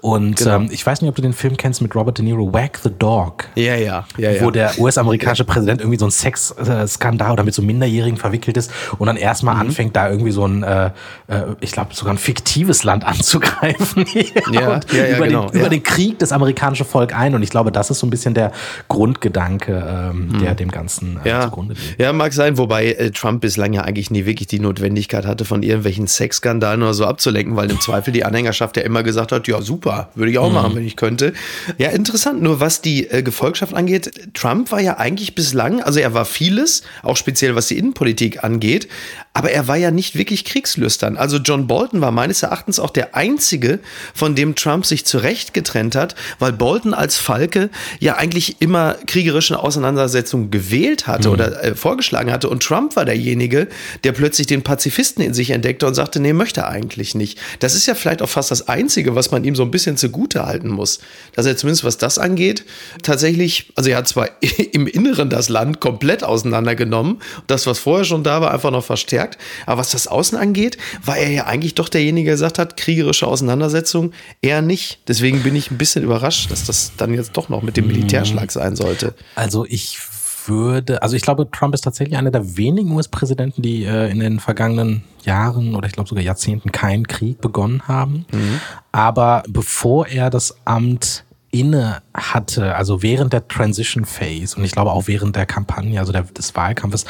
Und 0.00 0.36
Genau. 0.36 0.53
Ähm, 0.54 0.68
ich 0.70 0.84
weiß 0.86 1.00
nicht, 1.00 1.08
ob 1.08 1.14
du 1.16 1.22
den 1.22 1.32
Film 1.32 1.56
kennst 1.56 1.82
mit 1.82 1.94
Robert 1.94 2.18
De 2.18 2.24
Niro, 2.24 2.52
Whack 2.52 2.78
the 2.82 2.90
Dog. 2.98 3.46
Ja, 3.54 3.74
ja, 3.76 4.04
ja, 4.16 4.30
ja. 4.30 4.42
Wo 4.42 4.50
der 4.50 4.78
US-amerikanische 4.78 5.44
Präsident 5.44 5.80
irgendwie 5.80 5.98
so 5.98 6.06
ein 6.06 6.10
Sexskandal 6.10 7.32
oder 7.32 7.44
mit 7.44 7.54
so 7.54 7.62
Minderjährigen 7.62 8.18
verwickelt 8.18 8.56
ist 8.56 8.70
und 8.98 9.06
dann 9.06 9.16
Mhm. 9.16 9.22
erstmal 9.22 9.56
anfängt, 9.56 9.94
da 9.96 10.08
irgendwie 10.10 10.30
so 10.32 10.46
ein, 10.46 10.62
äh, 10.62 10.86
äh, 11.28 11.42
ich 11.60 11.72
glaube, 11.72 11.94
sogar 11.94 12.14
ein 12.14 12.18
fiktives 12.18 12.84
Land 12.84 13.04
anzugreifen. 13.06 14.04
Ja, 14.52 14.68
und 14.74 14.92
ja, 14.92 15.06
ja, 15.06 15.16
über, 15.16 15.26
genau, 15.26 15.48
den, 15.48 15.60
über 15.60 15.68
den 15.68 15.82
Krieg 15.82 16.18
das 16.18 16.32
amerikanische 16.32 16.84
Volk 16.84 17.14
ein. 17.16 17.34
Und 17.34 17.42
ich 17.42 17.50
glaube, 17.50 17.72
das 17.72 17.90
ist 17.90 17.98
so 18.00 18.06
ein 18.06 18.10
bisschen 18.10 18.34
der 18.34 18.52
Grundgedanke, 18.88 20.10
ähm, 20.12 20.38
der 20.40 20.54
dem 20.54 20.70
Ganzen 20.70 21.16
äh, 21.16 21.20
Mhm. 21.24 21.26
Ja, 21.26 21.42
zugrunde 21.42 21.74
liegt. 21.74 22.00
ja, 22.00 22.12
mag 22.12 22.32
sein, 22.32 22.58
wobei 22.58 22.86
äh, 22.92 23.10
Trump 23.10 23.40
bislang 23.40 23.72
ja 23.72 23.82
eigentlich 23.82 24.10
nie 24.10 24.24
wirklich 24.26 24.46
die 24.48 24.60
Notwendigkeit 24.60 25.26
hatte, 25.26 25.44
von 25.44 25.62
irgendwelchen 25.62 26.06
Sexskandalen 26.06 26.82
oder 26.82 26.94
so 26.94 27.06
abzulenken, 27.06 27.56
weil 27.56 27.70
im 27.70 27.80
Zweifel 27.80 28.12
die 28.12 28.24
Anhängerschaft 28.24 28.76
ja 28.76 28.82
immer 28.82 29.02
gesagt 29.02 29.32
hat, 29.32 29.46
ja 29.48 29.60
super, 29.60 30.08
würde 30.14 30.30
ich 30.30 30.38
auch 30.38 30.43
Mhm. 30.48 30.54
machen, 30.54 30.74
wenn 30.76 30.86
ich 30.86 30.96
könnte. 30.96 31.32
Ja, 31.78 31.90
interessant, 31.90 32.42
nur 32.42 32.60
was 32.60 32.80
die 32.80 33.08
äh, 33.08 33.22
Gefolgschaft 33.22 33.74
angeht, 33.74 34.10
Trump 34.34 34.70
war 34.70 34.80
ja 34.80 34.98
eigentlich 34.98 35.34
bislang, 35.34 35.82
also 35.82 36.00
er 36.00 36.14
war 36.14 36.24
vieles, 36.24 36.82
auch 37.02 37.16
speziell 37.16 37.54
was 37.54 37.68
die 37.68 37.78
Innenpolitik 37.78 38.44
angeht, 38.44 38.88
aber 39.36 39.50
er 39.50 39.66
war 39.66 39.76
ja 39.76 39.90
nicht 39.90 40.14
wirklich 40.16 40.44
kriegslüstern. 40.44 41.16
Also 41.16 41.38
John 41.38 41.66
Bolton 41.66 42.00
war 42.00 42.12
meines 42.12 42.44
Erachtens 42.44 42.78
auch 42.78 42.90
der 42.90 43.16
einzige, 43.16 43.80
von 44.14 44.36
dem 44.36 44.54
Trump 44.54 44.86
sich 44.86 45.04
zurecht 45.04 45.52
getrennt 45.52 45.96
hat, 45.96 46.14
weil 46.38 46.52
Bolton 46.52 46.94
als 46.94 47.16
Falke 47.16 47.68
ja 47.98 48.14
eigentlich 48.14 48.62
immer 48.62 48.94
kriegerische 49.08 49.58
Auseinandersetzungen 49.58 50.52
gewählt 50.52 51.08
hatte 51.08 51.30
oder 51.30 51.64
äh, 51.64 51.74
vorgeschlagen 51.74 52.30
hatte 52.30 52.48
und 52.48 52.62
Trump 52.62 52.94
war 52.94 53.04
derjenige, 53.04 53.66
der 54.04 54.12
plötzlich 54.12 54.46
den 54.46 54.62
Pazifisten 54.62 55.24
in 55.24 55.34
sich 55.34 55.50
entdeckte 55.50 55.88
und 55.88 55.94
sagte, 55.94 56.20
nee, 56.20 56.32
möchte 56.32 56.60
er 56.60 56.68
eigentlich 56.68 57.16
nicht. 57.16 57.40
Das 57.58 57.74
ist 57.74 57.86
ja 57.86 57.96
vielleicht 57.96 58.22
auch 58.22 58.28
fast 58.28 58.52
das 58.52 58.68
Einzige, 58.68 59.16
was 59.16 59.32
man 59.32 59.42
ihm 59.42 59.56
so 59.56 59.64
ein 59.64 59.72
bisschen 59.72 59.96
zugute 59.96 60.46
halten 60.46 60.68
muss, 60.68 61.00
dass 61.34 61.44
er 61.44 61.56
zumindest 61.56 61.82
was 61.82 61.98
das 61.98 62.18
angeht, 62.18 62.64
tatsächlich, 63.02 63.72
also 63.74 63.90
er 63.90 63.96
hat 63.96 64.06
zwar 64.06 64.28
im 64.72 64.86
Inneren 64.86 65.28
das 65.28 65.48
Land 65.48 65.80
komplett 65.80 66.22
auseinandergenommen, 66.22 67.20
das, 67.48 67.66
was 67.66 67.80
vorher 67.80 68.04
schon 68.04 68.22
da 68.22 68.40
war, 68.40 68.52
einfach 68.52 68.70
noch 68.70 68.84
verstärkt, 68.84 69.23
aber 69.66 69.80
was 69.80 69.90
das 69.90 70.06
Außen 70.06 70.38
angeht, 70.38 70.78
war 71.04 71.16
er 71.16 71.30
ja 71.30 71.46
eigentlich 71.46 71.74
doch 71.74 71.88
derjenige, 71.88 72.26
der 72.26 72.34
gesagt 72.34 72.58
hat, 72.58 72.76
kriegerische 72.76 73.26
Auseinandersetzung 73.26 74.12
eher 74.42 74.62
nicht. 74.62 75.00
Deswegen 75.08 75.42
bin 75.42 75.56
ich 75.56 75.70
ein 75.70 75.78
bisschen 75.78 76.04
überrascht, 76.04 76.50
dass 76.50 76.64
das 76.64 76.92
dann 76.96 77.14
jetzt 77.14 77.36
doch 77.36 77.48
noch 77.48 77.62
mit 77.62 77.76
dem 77.76 77.86
Militärschlag 77.86 78.50
sein 78.50 78.76
sollte. 78.76 79.14
Also 79.34 79.64
ich 79.68 79.98
würde, 80.46 81.02
also 81.02 81.16
ich 81.16 81.22
glaube, 81.22 81.48
Trump 81.50 81.74
ist 81.74 81.82
tatsächlich 81.82 82.18
einer 82.18 82.30
der 82.30 82.56
wenigen 82.56 82.90
US-Präsidenten, 82.92 83.62
die 83.62 83.84
äh, 83.84 84.10
in 84.10 84.20
den 84.20 84.40
vergangenen 84.40 85.04
Jahren 85.22 85.74
oder 85.74 85.86
ich 85.86 85.94
glaube 85.94 86.08
sogar 86.08 86.22
Jahrzehnten 86.22 86.72
keinen 86.72 87.06
Krieg 87.06 87.40
begonnen 87.40 87.88
haben. 87.88 88.26
Aber 88.92 89.42
bevor 89.48 90.06
er 90.06 90.30
das 90.30 90.56
Amt 90.64 91.24
inne 91.50 92.02
hatte, 92.12 92.74
also 92.74 93.02
während 93.02 93.32
der 93.32 93.46
Transition 93.46 94.04
Phase 94.04 94.56
und 94.56 94.64
ich 94.64 94.72
glaube 94.72 94.90
auch 94.90 95.06
während 95.06 95.36
der 95.36 95.46
Kampagne, 95.46 96.00
also 96.00 96.12
der, 96.12 96.22
des 96.22 96.54
Wahlkampfes, 96.56 97.04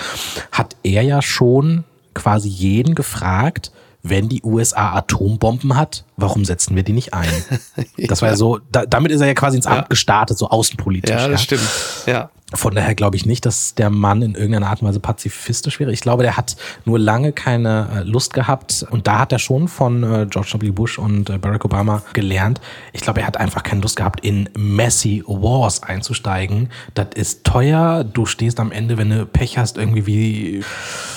hat 0.52 0.76
er 0.83 1.02
ja 1.02 1.23
schon 1.23 1.85
quasi 2.14 2.49
jeden 2.49 2.94
gefragt, 2.94 3.73
wenn 4.02 4.28
die 4.28 4.42
USA 4.42 4.92
Atombomben 4.94 5.76
hat, 5.76 6.04
warum 6.16 6.44
setzen 6.44 6.76
wir 6.76 6.83
die 6.83 6.92
nicht 6.92 7.14
ein? 7.14 7.28
Das 8.09 8.23
war 8.23 8.30
ja 8.30 8.37
so, 8.37 8.59
da, 8.71 8.85
damit 8.87 9.12
ist 9.12 9.21
er 9.21 9.26
ja 9.28 9.35
quasi 9.35 9.56
ins 9.56 9.66
Amt 9.66 9.83
Ja. 9.83 9.87
gestartet, 9.88 10.37
so 10.38 10.49
außenpolitisch. 10.49 11.11
Ja, 11.11 11.28
das 11.28 11.42
stimmt. 11.42 11.62
Ja. 12.06 12.30
Von 12.52 12.73
daher 12.75 12.94
glaube 12.94 13.16
ich 13.16 13.26
nicht, 13.26 13.47
dass 13.47 13.75
der 13.75 13.90
Mann 13.90 14.23
in 14.23 14.35
irgendeiner 14.35 14.68
Art 14.68 14.80
und 14.80 14.87
Weise 14.87 15.00
pazifistisch 15.00 15.80
wäre. 15.80 15.90
Ich 15.92 16.02
glaube, 16.02 16.23
der 16.23 16.37
hat 16.37 16.54
nur 16.85 17.00
lange 17.00 17.33
keine 17.33 17.88
äh, 17.92 18.02
Lust 18.02 18.33
gehabt. 18.33 18.87
Und 18.90 19.09
da 19.09 19.18
hat 19.18 19.33
er 19.33 19.40
schon 19.40 19.66
von 19.66 20.04
äh, 20.04 20.26
George 20.30 20.52
W. 20.61 20.71
Bush 20.71 20.99
und 20.99 21.30
äh, 21.30 21.38
Barack 21.38 21.64
Obama 21.64 22.02
gelernt. 22.12 22.61
Ich 22.92 23.00
glaube, 23.00 23.21
er 23.23 23.26
hat 23.26 23.38
einfach 23.38 23.64
keine 23.64 23.80
Lust 23.80 23.97
gehabt, 23.97 24.25
in 24.25 24.49
messy 24.56 25.25
Wars 25.26 25.83
einzusteigen. 25.83 26.68
Das 26.92 27.09
ist 27.16 27.42
teuer. 27.44 28.04
Du 28.04 28.25
stehst 28.25 28.61
am 28.61 28.71
Ende, 28.71 28.99
wenn 28.99 29.11
du 29.11 29.26
Pech 29.26 29.59
hast, 29.59 29.76
irgendwie 29.76 30.06
wie 30.06 30.64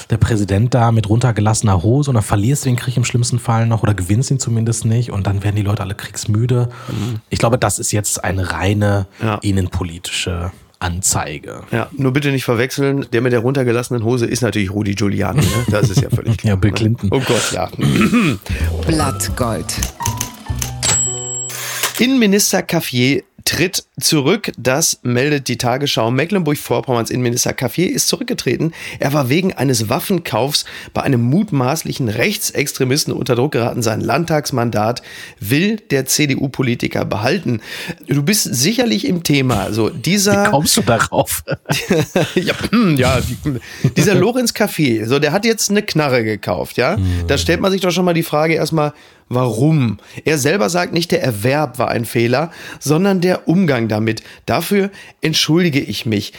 der 0.10 0.18
Präsident 0.18 0.74
da 0.74 0.92
mit 0.92 1.08
runtergelassener 1.10 1.84
Hose 1.84 2.10
und 2.10 2.16
dann 2.16 2.24
verlierst 2.24 2.64
du 2.66 2.70
den 2.70 2.78
Krieg 2.78 2.96
im 2.98 3.04
schlimmsten 3.04 3.38
Fall 3.40 3.68
noch 3.68 3.84
oder 3.84 3.94
gewinnst 3.94 4.32
ihn 4.32 4.40
zumindest 4.40 4.86
nicht 4.88 5.12
und 5.12 5.28
dann 5.28 5.44
werden 5.44 5.56
die 5.56 5.62
Leute 5.62 5.82
alle 5.84 5.96
kriegsmüde. 5.96 6.70
Ich 7.30 7.40
glaube, 7.40 7.58
das 7.58 7.80
ist 7.80 7.92
jetzt 7.92 8.24
eine 8.24 8.52
reine 8.52 9.08
Ja. 9.22 9.36
innenpolitische 9.42 10.52
Anzeige. 10.80 11.62
Ja, 11.72 11.88
nur 11.98 12.14
bitte 12.14 12.30
nicht 12.32 12.44
verwechseln. 12.46 13.08
Der 13.12 13.22
mit 13.22 13.32
der 13.34 13.40
runtergelassenen 13.40 14.04
Hose 14.04 14.26
ist 14.28 14.42
natürlich 14.42 14.72
Rudi 14.72 14.94
Giuliani. 14.94 15.42
Ne? 15.42 15.48
Das 15.72 15.90
ist 15.90 16.02
ja 16.02 16.10
völlig 16.10 16.38
klar. 16.38 16.50
ja, 16.52 16.56
Bill 16.56 16.72
Clinton. 16.72 17.10
Oh 17.12 17.20
Gott, 17.20 17.52
ja. 17.52 17.68
Blattgold. 18.86 19.66
Innenminister 22.00 22.62
Caffier 22.62 23.24
tritt 23.48 23.86
zurück. 23.98 24.52
Das 24.58 25.00
meldet 25.04 25.48
die 25.48 25.58
Tagesschau. 25.58 26.12
Mecklenburg-Vorpommerns 26.12 27.10
Innenminister 27.10 27.54
Caffier 27.54 27.90
ist 27.90 28.10
zurückgetreten. 28.10 28.74
Er 29.00 29.14
war 29.14 29.30
wegen 29.30 29.54
eines 29.54 29.88
Waffenkaufs 29.88 30.66
bei 30.94 31.02
einem 31.04 31.22
mutmaßlichen 31.22 32.10
Rechtsextremisten 32.10 33.14
unter 33.14 33.36
Druck 33.36 33.54
geraten. 33.54 33.82
Sein 33.82 34.02
Landtagsmandat 34.02 35.02
will 35.40 35.78
der 35.78 36.06
CDU-Politiker 36.06 37.06
behalten. 37.06 37.62
Du 38.08 38.22
bist 38.22 38.44
sicherlich 38.54 39.08
im 39.08 39.24
Thema. 39.24 39.64
Also 39.64 39.90
dieser. 39.90 40.48
Wie 40.48 40.50
kommst 40.50 40.76
du 40.76 40.82
darauf? 40.82 41.46
ja, 42.36 42.54
ja, 42.98 43.22
dieser 43.96 44.16
Lorenz 44.16 44.54
Caffier, 44.54 45.08
so 45.08 45.20
der 45.20 45.32
hat 45.32 45.46
jetzt 45.46 45.70
eine 45.70 45.84
Knarre 45.84 46.26
gekauft, 46.26 46.76
ja. 46.76 46.98
Da 47.28 47.38
stellt 47.38 47.62
man 47.62 47.72
sich 47.72 47.80
doch 47.80 47.92
schon 47.92 48.04
mal 48.04 48.14
die 48.14 48.24
Frage 48.24 48.56
erstmal, 48.56 48.92
warum. 49.30 49.98
Er 50.26 50.38
selber 50.38 50.70
sagt 50.70 50.94
nicht, 50.94 51.12
der 51.12 51.24
Erwerb 51.24 51.80
war 51.80 51.90
ein 51.90 52.06
Fehler, 52.06 52.52
sondern 52.80 53.22
der 53.22 53.48
Umgang 53.48 53.88
damit. 53.88 54.24
Dafür 54.46 54.90
entschuldige 55.22 55.80
ich 55.80 56.06
mich. 56.06 56.34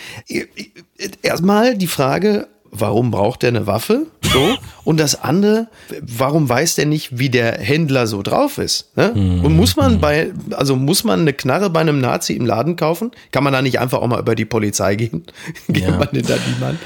Erstmal 1.22 1.76
die 1.76 1.86
Frage, 1.86 2.48
warum 2.70 3.10
braucht 3.10 3.42
er 3.44 3.48
eine 3.50 3.66
Waffe? 3.66 4.06
So. 4.22 4.56
Und 4.84 4.98
das 5.00 5.22
andere, 5.22 5.68
warum 6.02 6.48
weiß 6.48 6.74
der 6.76 6.86
nicht, 6.86 7.18
wie 7.18 7.30
der 7.30 7.58
Händler 7.58 8.06
so 8.06 8.22
drauf 8.22 8.58
ist? 8.58 8.96
Ne? 8.96 9.12
Und 9.12 9.54
muss 9.56 9.76
man 9.76 10.00
bei, 10.00 10.32
also 10.52 10.76
muss 10.76 11.04
man 11.04 11.20
eine 11.20 11.32
Knarre 11.32 11.70
bei 11.70 11.80
einem 11.80 12.00
Nazi 12.00 12.32
im 12.34 12.46
Laden 12.46 12.76
kaufen? 12.76 13.10
Kann 13.32 13.44
man 13.44 13.52
da 13.52 13.62
nicht 13.62 13.78
einfach 13.78 14.00
auch 14.00 14.06
mal 14.06 14.20
über 14.20 14.34
die 14.34 14.44
Polizei 14.44 14.96
gehen? 14.96 15.24
Geht 15.68 15.84
Ja. 15.84 15.96
man 15.96 16.08
denn 16.12 16.26
da 16.26 16.34
niemand? 16.52 16.78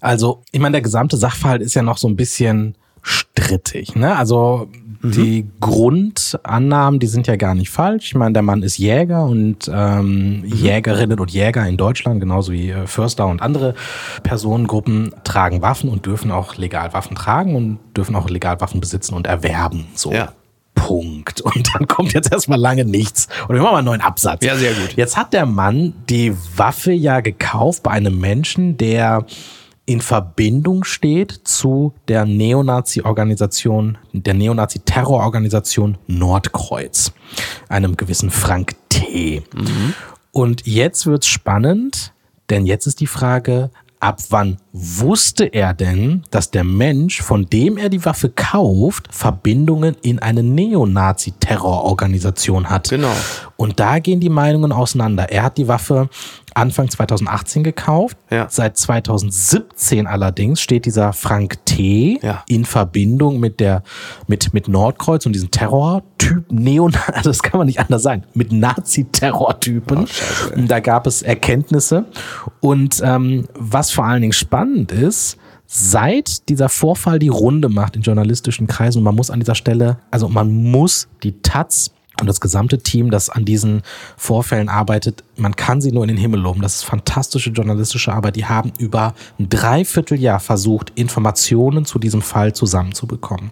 Also, 0.00 0.42
ich 0.50 0.60
meine, 0.60 0.72
der 0.72 0.82
gesamte 0.82 1.16
Sachverhalt 1.18 1.60
ist 1.62 1.74
ja 1.74 1.82
noch 1.82 1.98
so 1.98 2.08
ein 2.08 2.16
bisschen 2.16 2.74
strittig. 3.02 3.94
Ne? 3.96 4.16
Also 4.16 4.68
die 5.02 5.48
Grundannahmen, 5.60 7.00
die 7.00 7.06
sind 7.06 7.26
ja 7.26 7.36
gar 7.36 7.54
nicht 7.54 7.70
falsch. 7.70 8.06
Ich 8.06 8.14
meine, 8.14 8.34
der 8.34 8.42
Mann 8.42 8.62
ist 8.62 8.78
Jäger 8.78 9.24
und 9.24 9.70
ähm, 9.72 10.42
Jägerinnen 10.44 11.18
und 11.18 11.30
Jäger 11.30 11.66
in 11.66 11.76
Deutschland, 11.76 12.20
genauso 12.20 12.52
wie 12.52 12.70
äh, 12.70 12.86
Förster 12.86 13.26
und 13.26 13.40
andere 13.40 13.74
Personengruppen, 14.22 15.14
tragen 15.24 15.62
Waffen 15.62 15.88
und 15.88 16.04
dürfen 16.06 16.30
auch 16.30 16.56
legal 16.56 16.92
Waffen 16.92 17.16
tragen 17.16 17.54
und 17.54 17.78
dürfen 17.96 18.14
auch 18.14 18.28
legal 18.28 18.60
Waffen 18.60 18.80
besitzen 18.80 19.14
und 19.14 19.26
erwerben. 19.26 19.86
So. 19.94 20.12
Ja. 20.12 20.32
Punkt. 20.74 21.40
Und 21.42 21.68
dann 21.74 21.86
kommt 21.86 22.14
jetzt 22.14 22.32
erstmal 22.32 22.58
lange 22.58 22.84
nichts. 22.84 23.28
Und 23.48 23.54
wir 23.54 23.62
machen 23.62 23.72
mal 23.72 23.78
einen 23.78 23.86
neuen 23.86 24.00
Absatz. 24.00 24.44
Ja, 24.44 24.56
sehr 24.56 24.72
gut. 24.72 24.94
Jetzt 24.96 25.16
hat 25.16 25.32
der 25.32 25.44
Mann 25.44 25.92
die 26.08 26.34
Waffe 26.56 26.92
ja 26.92 27.20
gekauft 27.20 27.82
bei 27.82 27.90
einem 27.90 28.18
Menschen, 28.18 28.76
der 28.78 29.26
in 29.90 30.00
Verbindung 30.00 30.84
steht 30.84 31.32
zu 31.42 31.94
der 32.06 32.24
Neonazi-Organisation, 32.24 33.98
der 34.12 34.34
Neonazi-Terrororganisation 34.34 35.98
Nordkreuz, 36.06 37.12
einem 37.68 37.96
gewissen 37.96 38.30
Frank 38.30 38.76
T. 38.88 39.42
Und 40.30 40.64
jetzt 40.64 41.06
wird's 41.06 41.26
spannend, 41.26 42.12
denn 42.50 42.66
jetzt 42.66 42.86
ist 42.86 43.00
die 43.00 43.08
Frage, 43.08 43.72
ab 43.98 44.20
wann 44.28 44.58
wusste 44.72 45.44
er 45.46 45.74
denn, 45.74 46.22
dass 46.30 46.50
der 46.50 46.64
Mensch, 46.64 47.20
von 47.22 47.46
dem 47.46 47.76
er 47.76 47.88
die 47.88 48.04
Waffe 48.04 48.28
kauft, 48.28 49.06
Verbindungen 49.10 49.96
in 50.02 50.18
eine 50.20 50.42
Neonazi-Terrororganisation 50.42 52.68
hat? 52.70 52.88
Genau. 52.90 53.12
Und 53.56 53.78
da 53.80 53.98
gehen 53.98 54.20
die 54.20 54.28
Meinungen 54.28 54.72
auseinander. 54.72 55.30
Er 55.30 55.42
hat 55.42 55.58
die 55.58 55.68
Waffe 55.68 56.08
Anfang 56.54 56.88
2018 56.88 57.64
gekauft. 57.64 58.16
Ja. 58.30 58.46
Seit 58.48 58.76
2017 58.76 60.06
allerdings 60.06 60.60
steht 60.60 60.86
dieser 60.86 61.12
Frank 61.12 61.64
T. 61.64 62.20
Ja. 62.22 62.44
in 62.48 62.64
Verbindung 62.64 63.40
mit 63.40 63.60
der 63.60 63.82
mit 64.26 64.52
mit 64.52 64.68
Nordkreuz 64.68 65.26
und 65.26 65.32
diesem 65.32 65.50
Terrortyp 65.50 66.44
Neon, 66.50 66.96
also 67.06 67.30
das 67.30 67.42
kann 67.42 67.58
man 67.58 67.66
nicht 67.66 67.80
anders 67.80 68.02
sagen, 68.02 68.24
mit 68.34 68.52
Nazi-Terrortypen. 68.52 70.04
Oh, 70.04 70.60
da 70.66 70.80
gab 70.80 71.06
es 71.06 71.22
Erkenntnisse 71.22 72.04
und 72.60 73.00
ähm, 73.02 73.48
was 73.54 73.90
vor 73.90 74.04
allen 74.04 74.20
Dingen 74.20 74.32
spannend 74.32 74.59
ist. 74.92 75.36
Seit 75.66 76.48
dieser 76.48 76.68
Vorfall 76.68 77.18
die 77.20 77.28
Runde 77.28 77.68
macht 77.68 77.94
in 77.94 78.02
journalistischen 78.02 78.66
Kreisen, 78.66 78.98
und 78.98 79.04
man 79.04 79.14
muss 79.14 79.30
an 79.30 79.38
dieser 79.38 79.54
Stelle, 79.54 79.98
also 80.10 80.28
man 80.28 80.52
muss 80.52 81.08
die 81.22 81.40
Taz 81.42 81.92
und 82.20 82.26
das 82.26 82.40
gesamte 82.40 82.78
Team, 82.78 83.10
das 83.10 83.30
an 83.30 83.44
diesen 83.44 83.82
Vorfällen 84.16 84.68
arbeitet, 84.68 85.24
man 85.36 85.56
kann 85.56 85.80
sie 85.80 85.92
nur 85.92 86.02
in 86.02 86.08
den 86.08 86.16
Himmel 86.16 86.40
loben. 86.40 86.60
Das 86.60 86.76
ist 86.76 86.84
fantastische 86.84 87.50
journalistische 87.50 88.12
Arbeit. 88.12 88.36
Die 88.36 88.44
haben 88.44 88.72
über 88.78 89.14
ein 89.38 89.48
Dreivierteljahr 89.48 90.40
versucht, 90.40 90.92
Informationen 90.96 91.84
zu 91.84 91.98
diesem 91.98 92.20
Fall 92.20 92.52
zusammenzubekommen. 92.52 93.50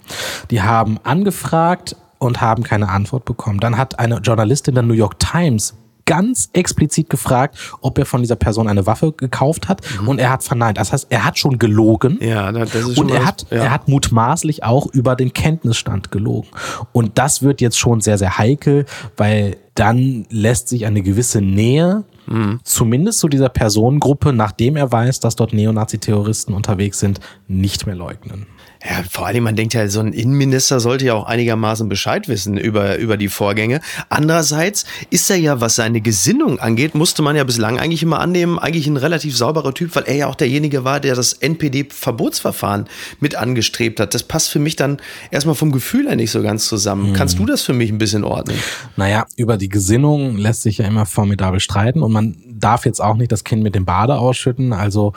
Die 0.50 0.60
haben 0.60 0.98
angefragt 1.04 1.96
und 2.18 2.40
haben 2.40 2.62
keine 2.62 2.88
Antwort 2.88 3.24
bekommen. 3.24 3.60
Dann 3.60 3.78
hat 3.78 3.98
eine 3.98 4.18
Journalistin 4.18 4.74
der 4.74 4.82
New 4.82 4.94
York 4.94 5.18
Times 5.18 5.74
ganz 6.08 6.48
explizit 6.54 7.10
gefragt, 7.10 7.56
ob 7.82 7.98
er 7.98 8.06
von 8.06 8.22
dieser 8.22 8.34
Person 8.34 8.66
eine 8.66 8.86
Waffe 8.86 9.12
gekauft 9.12 9.68
hat 9.68 9.82
und 10.06 10.18
er 10.18 10.30
hat 10.30 10.42
verneint. 10.42 10.78
Das 10.78 10.92
heißt, 10.92 11.06
er 11.10 11.24
hat 11.24 11.38
schon 11.38 11.58
gelogen. 11.58 12.18
Ja, 12.20 12.50
das 12.50 12.74
ist 12.74 12.98
Und 12.98 13.10
er 13.10 13.26
hat, 13.26 13.46
ja. 13.50 13.58
er 13.58 13.70
hat 13.70 13.88
mutmaßlich 13.88 14.64
auch 14.64 14.86
über 14.86 15.14
den 15.14 15.32
Kenntnisstand 15.34 16.10
gelogen. 16.10 16.48
Und 16.92 17.18
das 17.18 17.42
wird 17.42 17.60
jetzt 17.60 17.78
schon 17.78 18.00
sehr, 18.00 18.16
sehr 18.18 18.38
heikel, 18.38 18.86
weil 19.18 19.58
dann 19.74 20.26
lässt 20.30 20.68
sich 20.68 20.86
eine 20.86 21.02
gewisse 21.02 21.40
Nähe 21.40 22.04
Mhm. 22.26 22.60
zumindest 22.62 23.20
zu 23.20 23.28
dieser 23.28 23.48
Personengruppe, 23.48 24.34
nachdem 24.34 24.76
er 24.76 24.92
weiß, 24.92 25.20
dass 25.20 25.34
dort 25.34 25.54
Neonazi-Terroristen 25.54 26.52
unterwegs 26.52 26.98
sind, 26.98 27.20
nicht 27.46 27.86
mehr 27.86 27.94
leugnen. 27.94 28.46
Ja, 28.84 29.02
vor 29.10 29.26
allem, 29.26 29.42
man 29.42 29.56
denkt 29.56 29.74
ja, 29.74 29.88
so 29.88 29.98
ein 29.98 30.12
Innenminister 30.12 30.78
sollte 30.78 31.04
ja 31.04 31.14
auch 31.14 31.26
einigermaßen 31.26 31.88
Bescheid 31.88 32.28
wissen 32.28 32.56
über, 32.56 32.96
über 32.98 33.16
die 33.16 33.28
Vorgänge. 33.28 33.80
Andererseits 34.08 34.84
ist 35.10 35.28
er 35.30 35.36
ja, 35.36 35.60
was 35.60 35.74
seine 35.74 36.00
Gesinnung 36.00 36.60
angeht, 36.60 36.94
musste 36.94 37.22
man 37.22 37.34
ja 37.34 37.42
bislang 37.42 37.78
eigentlich 37.78 38.04
immer 38.04 38.20
annehmen, 38.20 38.58
eigentlich 38.58 38.86
ein 38.86 38.96
relativ 38.96 39.36
sauberer 39.36 39.74
Typ, 39.74 39.96
weil 39.96 40.04
er 40.04 40.14
ja 40.14 40.26
auch 40.28 40.36
derjenige 40.36 40.84
war, 40.84 41.00
der 41.00 41.16
das 41.16 41.32
NPD-Verbotsverfahren 41.32 42.86
mit 43.18 43.34
angestrebt 43.34 43.98
hat. 43.98 44.14
Das 44.14 44.22
passt 44.22 44.48
für 44.50 44.60
mich 44.60 44.76
dann 44.76 44.98
erstmal 45.32 45.56
vom 45.56 45.72
Gefühl 45.72 46.06
her 46.06 46.14
nicht 46.14 46.30
so 46.30 46.40
ganz 46.42 46.68
zusammen. 46.68 47.14
Kannst 47.14 47.38
du 47.38 47.46
das 47.46 47.62
für 47.62 47.72
mich 47.72 47.90
ein 47.90 47.98
bisschen 47.98 48.22
ordnen? 48.22 48.56
Naja, 48.96 49.26
über 49.36 49.56
die 49.56 49.68
Gesinnung 49.68 50.36
lässt 50.36 50.62
sich 50.62 50.78
ja 50.78 50.86
immer 50.86 51.04
formidabel 51.04 51.58
streiten 51.58 52.02
und 52.02 52.12
man 52.12 52.36
darf 52.58 52.84
jetzt 52.84 53.00
auch 53.00 53.16
nicht 53.16 53.32
das 53.32 53.44
Kind 53.44 53.62
mit 53.62 53.74
dem 53.74 53.84
Bade 53.84 54.18
ausschütten. 54.18 54.72
Also 54.72 55.12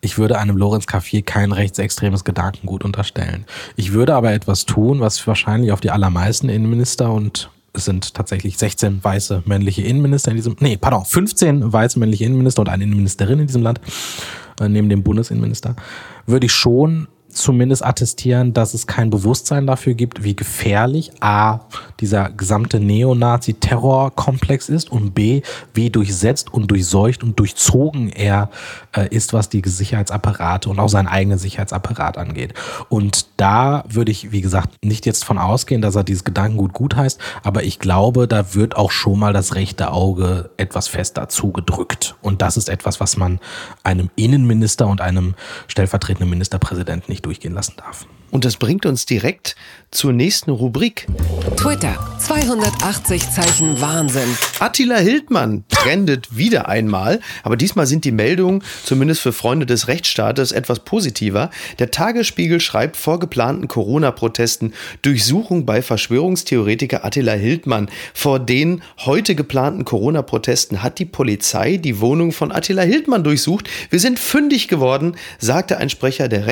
ich 0.00 0.18
würde 0.18 0.38
einem 0.38 0.56
Lorenz 0.56 0.86
Caffier 0.86 1.22
kein 1.22 1.52
rechtsextremes 1.52 2.24
Gedankengut 2.24 2.84
unterstellen. 2.84 3.46
Ich 3.76 3.92
würde 3.92 4.14
aber 4.14 4.32
etwas 4.32 4.66
tun, 4.66 5.00
was 5.00 5.24
wahrscheinlich 5.26 5.72
auf 5.72 5.80
die 5.80 5.90
allermeisten 5.90 6.48
Innenminister 6.48 7.12
und 7.12 7.50
es 7.72 7.84
sind 7.86 8.12
tatsächlich 8.14 8.58
16 8.58 9.02
weiße 9.02 9.44
männliche 9.46 9.82
Innenminister 9.82 10.30
in 10.30 10.36
diesem, 10.36 10.56
nee, 10.60 10.76
pardon, 10.76 11.04
15 11.04 11.72
weiße 11.72 11.98
männliche 11.98 12.24
Innenminister 12.24 12.60
und 12.60 12.68
eine 12.68 12.84
Innenministerin 12.84 13.40
in 13.40 13.46
diesem 13.46 13.62
Land, 13.62 13.80
äh, 14.60 14.68
neben 14.68 14.88
dem 14.88 15.02
Bundesinnenminister, 15.02 15.76
würde 16.26 16.46
ich 16.46 16.52
schon 16.52 17.08
zumindest 17.32 17.84
attestieren, 17.84 18.52
dass 18.52 18.74
es 18.74 18.86
kein 18.86 19.10
Bewusstsein 19.10 19.66
dafür 19.66 19.94
gibt, 19.94 20.22
wie 20.22 20.36
gefährlich 20.36 21.12
A, 21.20 21.60
dieser 22.00 22.30
gesamte 22.30 22.80
Neonazi-Terrorkomplex 22.80 24.68
ist 24.68 24.90
und 24.90 25.14
B, 25.14 25.42
wie 25.74 25.90
durchsetzt 25.90 26.52
und 26.52 26.70
durchseucht 26.70 27.22
und 27.22 27.38
durchzogen 27.38 28.10
er 28.10 28.50
äh, 28.94 29.08
ist, 29.08 29.32
was 29.32 29.48
die 29.48 29.62
Sicherheitsapparate 29.64 30.68
und 30.68 30.78
auch 30.78 30.88
seinen 30.88 31.08
eigenen 31.08 31.38
Sicherheitsapparat 31.38 32.18
angeht. 32.18 32.54
Und 32.88 33.26
da 33.36 33.84
würde 33.88 34.12
ich, 34.12 34.32
wie 34.32 34.40
gesagt, 34.40 34.84
nicht 34.84 35.06
jetzt 35.06 35.24
von 35.24 35.38
ausgehen, 35.38 35.82
dass 35.82 35.94
er 35.94 36.04
dieses 36.04 36.24
Gedankengut 36.24 36.72
gut 36.72 36.96
heißt, 36.96 37.20
aber 37.42 37.62
ich 37.62 37.78
glaube, 37.78 38.28
da 38.28 38.54
wird 38.54 38.76
auch 38.76 38.90
schon 38.90 39.18
mal 39.18 39.32
das 39.32 39.54
rechte 39.54 39.92
Auge 39.92 40.50
etwas 40.56 40.88
fester 40.88 41.28
zugedrückt. 41.28 42.16
Und 42.20 42.42
das 42.42 42.56
ist 42.56 42.68
etwas, 42.68 43.00
was 43.00 43.16
man 43.16 43.40
einem 43.82 44.10
Innenminister 44.16 44.86
und 44.86 45.00
einem 45.00 45.34
stellvertretenden 45.68 46.28
Ministerpräsidenten 46.28 47.10
nicht 47.10 47.21
durchgehen 47.22 47.54
lassen 47.54 47.74
darf. 47.76 48.06
Und 48.32 48.46
das 48.46 48.56
bringt 48.56 48.86
uns 48.86 49.04
direkt 49.04 49.56
zur 49.90 50.14
nächsten 50.14 50.50
Rubrik. 50.50 51.06
Twitter. 51.56 51.98
280 52.18 53.30
Zeichen 53.30 53.80
Wahnsinn. 53.80 54.36
Attila 54.58 54.96
Hildmann 54.96 55.64
trendet 55.68 56.34
wieder 56.34 56.68
einmal, 56.68 57.20
aber 57.42 57.56
diesmal 57.56 57.86
sind 57.86 58.04
die 58.06 58.12
Meldungen, 58.12 58.62
zumindest 58.84 59.20
für 59.20 59.32
Freunde 59.32 59.66
des 59.66 59.88
Rechtsstaates, 59.88 60.52
etwas 60.52 60.80
positiver. 60.80 61.50
Der 61.78 61.90
Tagesspiegel 61.90 62.60
schreibt 62.60 62.96
vor 62.96 63.18
geplanten 63.18 63.68
Corona-Protesten 63.68 64.72
Durchsuchung 65.02 65.66
bei 65.66 65.82
Verschwörungstheoretiker 65.82 67.04
Attila 67.04 67.32
Hildmann. 67.32 67.90
Vor 68.14 68.38
den 68.38 68.82
heute 69.00 69.34
geplanten 69.34 69.84
Corona-Protesten 69.84 70.82
hat 70.82 70.98
die 71.00 71.04
Polizei 71.04 71.76
die 71.76 72.00
Wohnung 72.00 72.32
von 72.32 72.50
Attila 72.50 72.82
Hildmann 72.82 73.24
durchsucht. 73.24 73.68
Wir 73.90 74.00
sind 74.00 74.18
fündig 74.18 74.68
geworden, 74.68 75.16
sagte 75.38 75.76
ein 75.76 75.90
Sprecher 75.90 76.28
der 76.28 76.46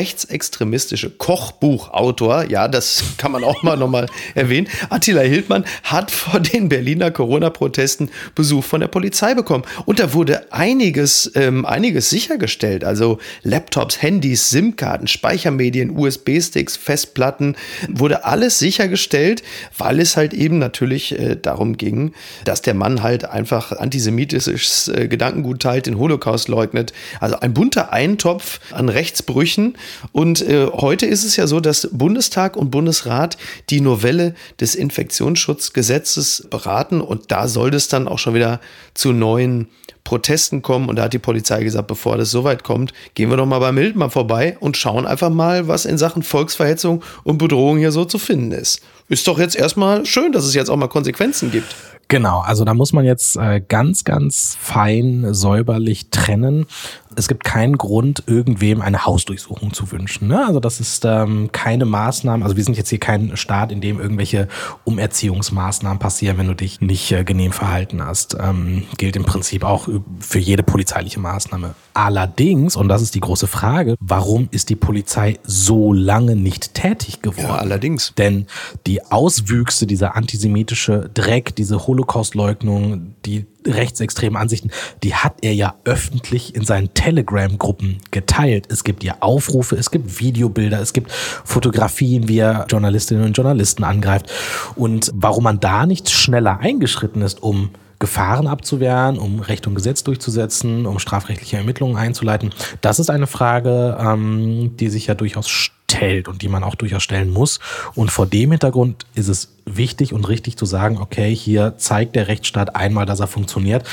rechtsextremistische 0.61 1.11
Kochbuch 1.11 1.71
Drehbuchautor, 1.71 2.51
ja, 2.51 2.69
das 2.69 3.03
kann 3.17 3.33
man 3.33 3.45
auch 3.45 3.63
mal 3.63 3.77
nochmal 3.77 4.07
erwähnen. 4.35 4.69
Attila 4.89 5.23
Hildmann 5.23 5.65
hat 5.85 6.11
vor 6.11 6.41
den 6.41 6.69
Berliner 6.69 7.11
Corona-Protesten 7.11 8.11
Besuch 8.35 8.65
von 8.65 8.81
der 8.81 8.89
Polizei 8.89 9.35
bekommen. 9.35 9.65
Und 9.87 9.99
da 10.01 10.13
wurde 10.13 10.53
einiges, 10.53 11.31
ähm, 11.35 11.65
einiges 11.65 12.11
sichergestellt. 12.11 12.85
Also 12.85 13.19
Laptops, 13.43 14.03
Handys, 14.03 14.51
SIM-Karten, 14.51 15.07
Speichermedien, 15.07 15.97
USB-Sticks, 15.97 16.77
Festplatten, 16.77 17.57
wurde 17.89 18.25
alles 18.25 18.59
sichergestellt, 18.59 19.43
weil 19.77 20.01
es 20.01 20.17
halt 20.17 20.35
eben 20.35 20.59
natürlich 20.59 21.19
äh, 21.19 21.37
darum 21.37 21.77
ging, 21.77 22.13
dass 22.45 22.63
der 22.63 22.75
Mann 22.75 23.03
halt 23.03 23.25
einfach 23.25 23.73
antisemitisches 23.73 24.89
äh, 24.89 25.09
Gedankengut 25.09 25.63
teilt, 25.63 25.87
den 25.87 25.99
Holocaust 25.99 26.49
leugnet. 26.49 26.93
Also 27.21 27.39
ein 27.41 27.55
bunter 27.55 27.93
Eintopf 27.93 28.61
an 28.73 28.89
Rechtsbrüchen. 28.89 29.77
Und 30.13 30.41
äh, 30.51 30.67
heute 30.73 31.07
ist 31.07 31.25
es 31.25 31.37
ja 31.37 31.47
so, 31.47 31.61
dass 31.61 31.89
Bundestag 31.93 32.57
und 32.57 32.71
Bundesrat 32.71 33.39
die 33.71 33.81
Novelle 33.81 34.35
des 34.61 34.75
Infektionsschutzgesetzes 34.75 36.49
beraten 36.51 37.01
und 37.01 37.31
da 37.31 37.47
soll 37.47 37.73
es 37.75 37.89
dann 37.89 38.09
auch 38.09 38.19
schon 38.19 38.35
wieder 38.35 38.61
zu 38.95 39.13
neuen 39.13 39.69
Protesten 40.03 40.61
kommen. 40.61 40.89
Und 40.89 40.97
da 40.97 41.05
hat 41.05 41.13
die 41.13 41.19
Polizei 41.19 41.63
gesagt, 41.63 41.87
bevor 41.87 42.17
das 42.17 42.33
so 42.33 42.43
weit 42.43 42.65
kommt, 42.65 42.93
gehen 43.15 43.31
wir 43.31 43.37
doch 43.37 43.47
mal 43.47 43.61
bei 43.61 43.71
Mildmann 43.71 44.11
vorbei 44.11 44.57
und 44.59 44.77
schauen 44.77 45.07
einfach 45.07 45.31
mal, 45.31 45.69
was 45.69 45.85
in 45.85 45.99
Sachen 45.99 46.25
Volksverhetzung 46.25 47.05
und 47.23 47.39
Bedrohung 47.39 47.79
hier 47.79 47.93
so 47.93 48.05
zu 48.05 48.19
finden 48.19 48.51
ist. 48.53 48.81
Ist 49.09 49.29
doch 49.29 49.39
jetzt 49.39 49.55
erstmal 49.55 50.05
schön, 50.07 50.33
dass 50.33 50.45
es 50.45 50.55
jetzt 50.55 50.69
auch 50.69 50.77
mal 50.77 50.89
Konsequenzen 50.89 51.53
gibt. 51.53 51.77
Genau, 52.11 52.41
also 52.41 52.65
da 52.65 52.75
muss 52.75 52.93
man 52.93 53.05
jetzt 53.05 53.37
äh, 53.37 53.61
ganz, 53.61 54.03
ganz 54.03 54.57
fein 54.61 55.33
säuberlich 55.33 56.11
trennen. 56.11 56.67
Es 57.15 57.29
gibt 57.29 57.45
keinen 57.45 57.79
Grund, 57.79 58.25
irgendwem 58.27 58.81
eine 58.81 59.05
Hausdurchsuchung 59.07 59.73
zu 59.73 59.93
wünschen. 59.93 60.27
Ne? 60.27 60.45
Also 60.45 60.59
das 60.59 60.81
ist 60.81 61.05
ähm, 61.05 61.51
keine 61.53 61.85
Maßnahme, 61.85 62.45
also 62.45 62.57
wir 62.57 62.65
sind 62.65 62.77
jetzt 62.77 62.89
hier 62.89 62.99
kein 62.99 63.37
Staat, 63.37 63.71
in 63.71 63.81
dem 63.81 64.01
irgendwelche 64.01 64.49
Umerziehungsmaßnahmen 64.85 66.01
passieren, 66.01 66.37
wenn 66.39 66.49
du 66.49 66.55
dich 66.55 66.81
nicht 66.81 67.13
äh, 67.13 67.23
genehm 67.23 67.53
verhalten 67.53 68.05
hast. 68.05 68.37
Ähm, 68.41 68.85
gilt 68.99 69.15
im 69.15 69.25
Prinzip 69.25 69.63
auch 69.63 69.89
für 70.19 70.39
jede 70.41 70.65
polizeiliche 70.65 71.21
Maßnahme. 71.21 71.75
Allerdings, 71.95 72.75
und 72.75 72.89
das 72.89 73.03
ist 73.03 73.15
die 73.15 73.21
große 73.21 73.47
Frage, 73.47 73.95
warum 74.01 74.49
ist 74.51 74.69
die 74.69 74.77
Polizei 74.77 75.39
so 75.45 75.93
lange 75.93 76.35
nicht 76.35 76.75
tätig 76.75 77.23
geworden? 77.23 77.49
Ja, 77.49 77.57
allerdings. 77.57 78.15
Denn 78.17 78.47
die 78.87 79.05
Auswüchse, 79.05 79.87
dieser 79.87 80.17
antisemitische 80.17 81.11
Dreck, 81.13 81.55
diese 81.55 81.87
Hol 81.87 82.00
Holocaust-Leugnung, 82.01 83.15
die 83.27 83.47
rechtsextremen 83.67 84.41
Ansichten, 84.41 84.71
die 85.03 85.15
hat 85.15 85.35
er 85.43 85.55
ja 85.55 85.75
öffentlich 85.85 86.55
in 86.55 86.65
seinen 86.65 86.93
Telegram-Gruppen 86.95 87.99
geteilt. 88.11 88.67
Es 88.71 88.85
gibt 88.85 89.05
ja 89.05 89.17
Aufrufe, 89.21 89.77
es 89.77 89.91
gibt 89.91 90.21
Videobilder, 90.21 90.81
es 90.81 90.93
gibt 90.93 91.13
Fotografien, 91.13 92.29
wie 92.29 92.39
er 92.39 92.67
Journalistinnen 92.69 93.25
und 93.25 93.37
Journalisten 93.37 93.85
angreift. 93.85 94.31
Und 94.77 95.11
warum 95.15 95.45
man 95.45 95.61
da 95.61 95.87
nicht 95.87 96.11
schneller 96.11 96.59
eingeschritten 96.61 97.23
ist, 97.23 97.43
um 97.43 97.71
Gefahren 97.99 98.47
abzuwehren, 98.47 99.19
um 99.19 99.41
Recht 99.41 99.67
und 99.67 99.75
Gesetz 99.75 100.03
durchzusetzen, 100.05 100.87
um 100.87 100.99
strafrechtliche 100.99 101.59
Ermittlungen 101.59 101.97
einzuleiten, 101.97 102.51
das 102.81 102.99
ist 102.99 103.11
eine 103.11 103.27
Frage, 103.27 103.99
ähm, 104.01 104.75
die 104.79 104.89
sich 104.89 105.07
ja 105.07 105.15
durchaus 105.15 105.49
stellt 105.51 105.80
und 106.29 106.43
die 106.43 106.49
man 106.49 106.65
auch 106.65 106.75
durchaus 106.75 107.03
stellen 107.03 107.31
muss. 107.31 107.61
Und 107.95 108.11
vor 108.11 108.27
dem 108.27 108.51
Hintergrund 108.51 109.07
ist 109.15 109.29
es 109.29 109.57
wichtig 109.67 110.13
und 110.13 110.29
richtig 110.29 110.57
zu 110.57 110.67
sagen, 110.67 110.99
okay, 110.99 111.35
hier 111.35 111.77
zeigt 111.77 112.17
der 112.17 112.29
Rechtsstaat 112.29 112.77
einmal, 112.77 113.07
dass 113.07 113.21
er 113.21 113.27
funktioniert. 113.27 113.85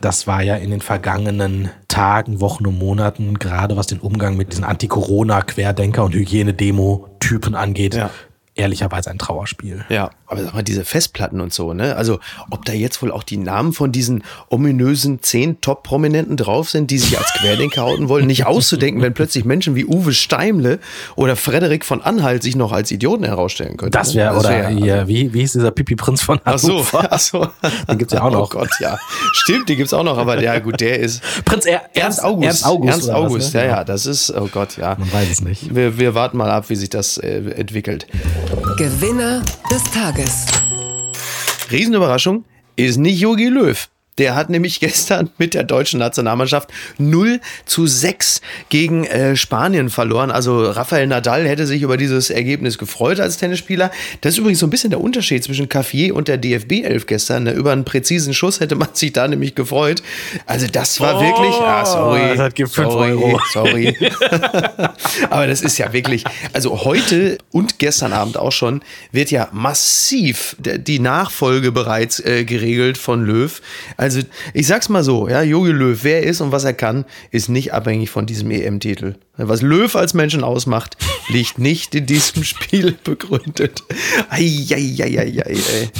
Das 0.00 0.26
war 0.26 0.42
ja 0.42 0.56
in 0.56 0.70
den 0.70 0.80
vergangenen 0.80 1.70
Tagen, 1.88 2.40
Wochen 2.40 2.66
und 2.66 2.78
Monaten, 2.78 3.38
gerade 3.38 3.76
was 3.76 3.86
den 3.86 4.00
Umgang 4.00 4.36
mit 4.36 4.52
diesen 4.52 4.64
Anti-Corona-Querdenker 4.64 6.04
und 6.04 6.14
Hygienedemo-Typen 6.14 7.54
angeht, 7.54 7.94
ja 7.94 8.10
ehrlicherweise 8.56 9.10
ein 9.10 9.18
Trauerspiel. 9.18 9.84
Ja, 9.88 10.10
aber 10.26 10.42
sag 10.42 10.54
mal, 10.54 10.62
diese 10.62 10.84
Festplatten 10.84 11.40
und 11.40 11.52
so, 11.52 11.74
ne? 11.74 11.96
Also, 11.96 12.20
ob 12.50 12.64
da 12.64 12.72
jetzt 12.72 13.02
wohl 13.02 13.10
auch 13.10 13.24
die 13.24 13.36
Namen 13.36 13.72
von 13.72 13.90
diesen 13.90 14.22
ominösen 14.48 15.22
zehn 15.22 15.60
Top-Prominenten 15.60 16.36
drauf 16.36 16.70
sind, 16.70 16.90
die 16.90 16.98
sich 16.98 17.18
als 17.18 17.32
Querdenker 17.34 17.82
hauten 17.82 18.08
wollen, 18.08 18.26
nicht 18.26 18.46
auszudenken, 18.46 19.02
wenn 19.02 19.12
plötzlich 19.12 19.44
Menschen 19.44 19.74
wie 19.74 19.84
Uwe 19.84 20.12
Steimle 20.12 20.78
oder 21.16 21.36
Frederik 21.36 21.84
von 21.84 22.00
Anhalt 22.00 22.42
sich 22.42 22.54
noch 22.54 22.72
als 22.72 22.90
Idioten 22.90 23.24
herausstellen 23.24 23.76
könnten. 23.76 23.92
Das 23.92 24.14
wäre, 24.14 24.32
ne? 24.32 24.38
oder 24.38 24.48
wär, 24.50 24.68
hier, 24.68 24.94
also, 24.94 25.08
wie, 25.08 25.34
wie 25.34 25.40
hieß 25.40 25.52
dieser 25.52 25.72
Pipi-Prinz 25.72 26.22
von 26.22 26.40
Hannover? 26.44 27.08
Ach 27.10 27.18
so, 27.18 27.40
ach 27.42 27.50
so. 27.60 27.70
Den 27.88 27.98
gibt's 27.98 28.14
ja 28.14 28.22
auch 28.22 28.30
noch. 28.30 28.54
Oh 28.54 28.58
Gott, 28.58 28.70
ja. 28.78 28.98
Stimmt, 29.32 29.68
den 29.68 29.76
gibt's 29.76 29.92
auch 29.92 30.04
noch, 30.04 30.16
aber 30.16 30.40
ja, 30.40 30.58
gut, 30.60 30.80
der 30.80 31.00
ist. 31.00 31.22
Prinz 31.44 31.66
er 31.66 31.82
Ernst 31.94 32.22
August. 32.22 32.46
Ernst 32.46 32.66
August, 32.66 32.92
Ernst 32.92 33.10
August 33.10 33.46
was, 33.48 33.54
ne? 33.54 33.60
ja, 33.60 33.66
ja, 33.66 33.84
das 33.84 34.06
ist, 34.06 34.30
oh 34.30 34.48
Gott, 34.50 34.76
ja. 34.76 34.96
Man 34.98 35.12
weiß 35.12 35.28
es 35.28 35.40
nicht. 35.40 35.74
Wir, 35.74 35.98
wir 35.98 36.14
warten 36.14 36.36
mal 36.36 36.50
ab, 36.50 36.70
wie 36.70 36.76
sich 36.76 36.88
das 36.88 37.18
äh, 37.18 37.50
entwickelt. 37.56 38.06
Gewinner 38.76 39.42
des 39.70 39.82
Tages. 39.92 40.46
Riesenüberraschung 41.70 42.44
ist 42.76 42.98
nicht 42.98 43.20
Jogi 43.20 43.48
Löw. 43.48 43.88
Der 44.18 44.34
hat 44.34 44.50
nämlich 44.50 44.80
gestern 44.84 45.30
mit 45.38 45.54
der 45.54 45.64
deutschen 45.64 45.98
Nationalmannschaft 45.98 46.70
0 46.98 47.40
zu 47.66 47.86
6 47.86 48.40
gegen 48.68 49.04
äh, 49.04 49.36
Spanien 49.36 49.90
verloren. 49.90 50.30
Also 50.30 50.70
Rafael 50.70 51.06
Nadal 51.06 51.46
hätte 51.46 51.66
sich 51.66 51.82
über 51.82 51.96
dieses 51.96 52.30
Ergebnis 52.30 52.78
gefreut 52.78 53.20
als 53.20 53.38
Tennisspieler. 53.38 53.90
Das 54.20 54.34
ist 54.34 54.38
übrigens 54.38 54.60
so 54.60 54.66
ein 54.66 54.70
bisschen 54.70 54.90
der 54.90 55.00
Unterschied 55.00 55.44
zwischen 55.44 55.68
Cafier 55.68 56.14
und 56.14 56.28
der 56.28 56.38
DFB 56.38 56.84
11 56.84 57.06
gestern. 57.06 57.46
Über 57.46 57.72
einen 57.72 57.84
präzisen 57.84 58.34
Schuss 58.34 58.60
hätte 58.60 58.76
man 58.76 58.88
sich 58.92 59.12
da 59.12 59.28
nämlich 59.28 59.54
gefreut. 59.54 60.02
Also 60.46 60.66
das 60.66 61.00
war 61.00 61.18
oh, 61.18 61.20
wirklich. 61.20 61.54
Ah, 61.54 61.84
sorry. 61.84 62.36
Das 62.36 62.54
gibt 62.54 62.70
5 62.70 62.88
sorry, 62.90 63.10
Euro. 63.10 63.40
Sorry. 63.52 63.96
Aber 65.30 65.46
das 65.46 65.60
ist 65.60 65.78
ja 65.78 65.92
wirklich. 65.92 66.24
Also 66.52 66.84
heute 66.84 67.38
und 67.50 67.78
gestern 67.78 68.12
Abend 68.12 68.36
auch 68.36 68.52
schon 68.52 68.82
wird 69.12 69.30
ja 69.30 69.48
massiv 69.52 70.56
die 70.58 70.98
Nachfolge 70.98 71.72
bereits 71.72 72.20
äh, 72.20 72.44
geregelt 72.44 72.98
von 72.98 73.24
Löw. 73.24 73.60
Also 73.96 74.03
ich 74.52 74.66
sag's 74.66 74.88
mal 74.88 75.04
so, 75.04 75.28
ja, 75.28 75.42
Jogi 75.42 75.70
Löw, 75.70 75.98
wer 76.02 76.22
er 76.22 76.28
ist 76.28 76.40
und 76.40 76.52
was 76.52 76.64
er 76.64 76.74
kann, 76.74 77.04
ist 77.30 77.48
nicht 77.48 77.72
abhängig 77.72 78.10
von 78.10 78.26
diesem 78.26 78.50
EM-Titel. 78.50 79.14
Was 79.36 79.62
Löw 79.62 79.94
als 79.96 80.14
Menschen 80.14 80.44
ausmacht, 80.44 80.96
liegt 81.28 81.58
nicht 81.58 81.94
in 81.94 82.06
diesem 82.06 82.44
Spiel 82.44 82.96
begründet. 83.04 83.82
Eieieiei. 84.30 85.90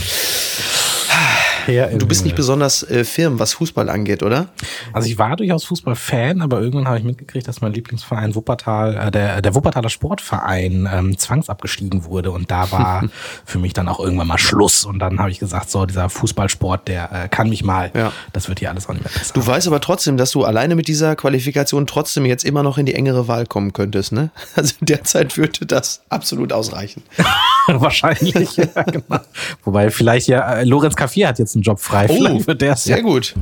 Herr 1.66 1.88
Du 1.88 2.06
bist 2.06 2.24
nicht 2.24 2.36
besonders 2.36 2.82
äh, 2.82 3.04
firm, 3.04 3.38
was 3.38 3.54
Fußball 3.54 3.88
angeht, 3.88 4.22
oder? 4.22 4.48
Also 4.92 5.08
ich 5.08 5.18
war 5.18 5.36
durchaus 5.36 5.64
Fußballfan, 5.64 6.42
aber 6.42 6.60
irgendwann 6.60 6.86
habe 6.86 6.98
ich 6.98 7.04
mitgekriegt, 7.04 7.48
dass 7.48 7.60
mein 7.60 7.72
Lieblingsverein 7.72 8.34
Wuppertal, 8.34 8.96
äh, 8.96 9.10
der, 9.10 9.42
der 9.42 9.54
Wuppertaler 9.54 9.88
Sportverein 9.88 10.88
ähm, 10.92 11.18
zwangsabgestiegen 11.18 12.04
wurde 12.04 12.30
und 12.30 12.50
da 12.50 12.70
war 12.70 13.04
für 13.44 13.58
mich 13.58 13.72
dann 13.72 13.88
auch 13.88 14.00
irgendwann 14.00 14.26
mal 14.26 14.38
Schluss 14.38 14.84
und 14.84 14.98
dann 14.98 15.18
habe 15.18 15.30
ich 15.30 15.38
gesagt, 15.38 15.70
so 15.70 15.86
dieser 15.86 16.08
Fußballsport, 16.08 16.88
der 16.88 17.10
äh, 17.12 17.28
kann 17.28 17.48
mich 17.48 17.64
mal, 17.64 17.90
ja. 17.94 18.12
das 18.32 18.48
wird 18.48 18.58
hier 18.58 18.70
alles 18.70 18.88
auch 18.88 18.92
nicht 18.92 19.04
mehr 19.04 19.12
besser. 19.12 19.34
Du 19.34 19.46
weißt 19.46 19.66
aber 19.66 19.80
trotzdem, 19.80 20.16
dass 20.16 20.30
du 20.30 20.44
alleine 20.44 20.74
mit 20.74 20.88
dieser 20.88 21.16
Qualifikation 21.16 21.86
trotzdem 21.86 22.26
jetzt 22.26 22.44
immer 22.44 22.62
noch 22.62 22.78
in 22.78 22.86
die 22.86 22.94
engere 22.94 23.28
Wahl 23.28 23.46
kommen 23.46 23.72
könntest, 23.72 24.12
ne? 24.12 24.30
Also 24.56 24.74
derzeit 24.80 25.36
würde 25.36 25.66
das 25.66 26.02
absolut 26.08 26.52
ausreichen. 26.52 27.02
Wahrscheinlich, 27.66 28.56
ja, 28.56 28.66
genau. 28.84 29.20
Wobei 29.64 29.90
vielleicht 29.90 30.28
ja, 30.28 30.54
äh, 30.54 30.64
Lorenz 30.64 30.96
Kaffier 30.96 31.28
hat 31.28 31.38
jetzt 31.38 31.53
einen 31.54 31.62
Job 31.62 31.80
frei. 31.80 32.06
Oh, 32.08 32.14
vielleicht 32.14 32.46
wird 32.46 32.62
der 32.62 32.76
sehr 32.76 32.98
ja. 32.98 33.02
gut. 33.02 33.34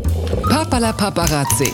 Papala 0.48 0.92
Paparazzi. 0.92 1.72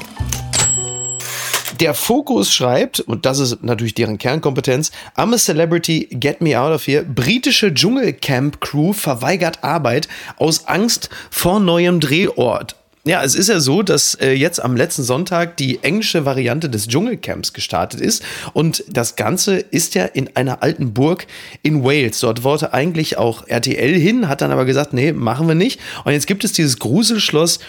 Der 1.81 1.95
Fokus 1.95 2.53
schreibt, 2.53 2.99
und 2.99 3.25
das 3.25 3.39
ist 3.39 3.63
natürlich 3.63 3.95
deren 3.95 4.19
Kernkompetenz, 4.19 4.91
I'm 5.17 5.33
a 5.33 5.39
Celebrity, 5.39 6.09
get 6.11 6.41
me 6.41 6.59
out 6.59 6.73
of 6.73 6.89
here. 6.89 7.05
Britische 7.05 7.73
Dschungelcamp-Crew 7.73 8.93
verweigert 8.93 9.63
Arbeit 9.63 10.09
aus 10.39 10.67
Angst 10.67 11.09
vor 11.31 11.61
neuem 11.61 12.01
Drehort. 12.01 12.75
Ja, 13.09 13.25
es 13.25 13.35
ist 13.35 13.49
ja 13.49 13.59
so, 13.59 13.83
dass 13.83 14.17
äh, 14.17 14.33
jetzt 14.33 14.63
am 14.63 14.77
letzten 14.77 15.03
Sonntag 15.03 15.57
die 15.57 15.83
englische 15.83 16.27
Variante 16.27 16.69
des 16.69 16.89
Dschungelcamps 16.89 17.55
gestartet 17.55 18.03
ist. 18.03 18.23
Und 18.53 18.85
das 18.87 19.17
Ganze 19.17 19.57
ist 19.57 19.95
ja 19.95 20.05
in 20.05 20.37
einer 20.37 20.63
alten 20.63 20.93
Burg 20.93 21.27
in 21.63 21.83
Wales. 21.85 22.21
Dort 22.21 22.45
wollte 22.45 22.75
eigentlich 22.75 23.17
auch 23.17 23.47
RTL 23.47 23.99
hin, 23.99 24.29
hat 24.29 24.43
dann 24.43 24.51
aber 24.51 24.67
gesagt, 24.67 24.93
nee, 24.93 25.15
machen 25.15 25.49
wir 25.49 25.55
nicht. 25.55 25.81
Und 26.05 26.13
jetzt 26.13 26.27
gibt 26.27 26.45
es 26.45 26.53
dieses 26.53 26.79
Gruselschloss, 26.81 27.61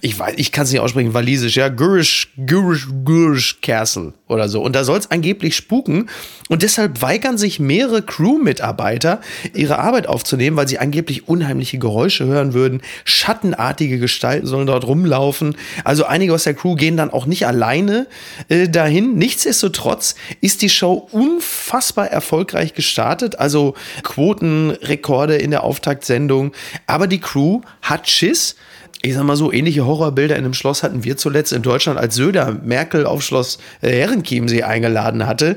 ich 0.00 0.18
weiß, 0.18 0.34
ich 0.38 0.50
kann 0.50 0.64
es 0.64 0.72
nicht 0.72 0.80
aussprechen, 0.80 1.14
walisisch, 1.14 1.56
ja, 1.56 1.68
Gurish, 1.68 2.32
Gurish, 2.44 2.88
Gurish 3.04 3.60
Castle 3.60 4.12
oder 4.30 4.48
so. 4.48 4.62
Und 4.62 4.74
da 4.74 4.84
soll 4.84 4.98
es 4.98 5.10
angeblich 5.10 5.56
spuken. 5.56 6.08
Und 6.48 6.62
deshalb 6.62 7.02
weigern 7.02 7.38
sich 7.38 7.60
mehrere 7.60 8.02
Crew-Mitarbeiter, 8.02 9.20
ihre 9.54 9.78
Arbeit 9.78 10.06
aufzunehmen, 10.08 10.56
weil 10.56 10.68
sie 10.68 10.78
angeblich 10.78 11.28
unheimliche 11.28 11.78
Geräusche 11.78 12.26
hören 12.26 12.54
würden. 12.54 12.82
Schattenartige 13.04 13.98
Gestalten 13.98 14.46
sollen 14.46 14.66
dort 14.66 14.86
rumlaufen. 14.86 15.56
Also 15.84 16.04
einige 16.04 16.34
aus 16.34 16.44
der 16.44 16.54
Crew 16.54 16.74
gehen 16.74 16.96
dann 16.96 17.10
auch 17.10 17.26
nicht 17.26 17.46
alleine 17.46 18.06
äh, 18.48 18.68
dahin. 18.68 19.16
Nichtsdestotrotz 19.16 20.14
ist 20.40 20.62
die 20.62 20.70
Show 20.70 21.08
unfassbar 21.12 22.08
erfolgreich 22.08 22.74
gestartet. 22.74 23.38
Also 23.38 23.74
Quotenrekorde 24.02 25.36
in 25.36 25.50
der 25.50 25.64
Auftaktsendung. 25.64 26.52
Aber 26.86 27.06
die 27.06 27.20
Crew 27.20 27.60
hat 27.82 28.08
Schiss 28.08 28.56
Ich 29.02 29.14
sag 29.14 29.24
mal 29.24 29.36
so, 29.36 29.50
ähnliche 29.50 29.86
Horrorbilder 29.86 30.36
in 30.36 30.44
einem 30.44 30.52
Schloss 30.52 30.82
hatten 30.82 31.04
wir 31.04 31.16
zuletzt 31.16 31.54
in 31.54 31.62
Deutschland, 31.62 31.98
als 31.98 32.16
Söder 32.16 32.52
Merkel 32.62 33.06
auf 33.06 33.22
Schloss 33.22 33.58
äh, 33.80 33.92
Herrenchiemsee 33.92 34.62
eingeladen 34.62 35.26
hatte. 35.26 35.56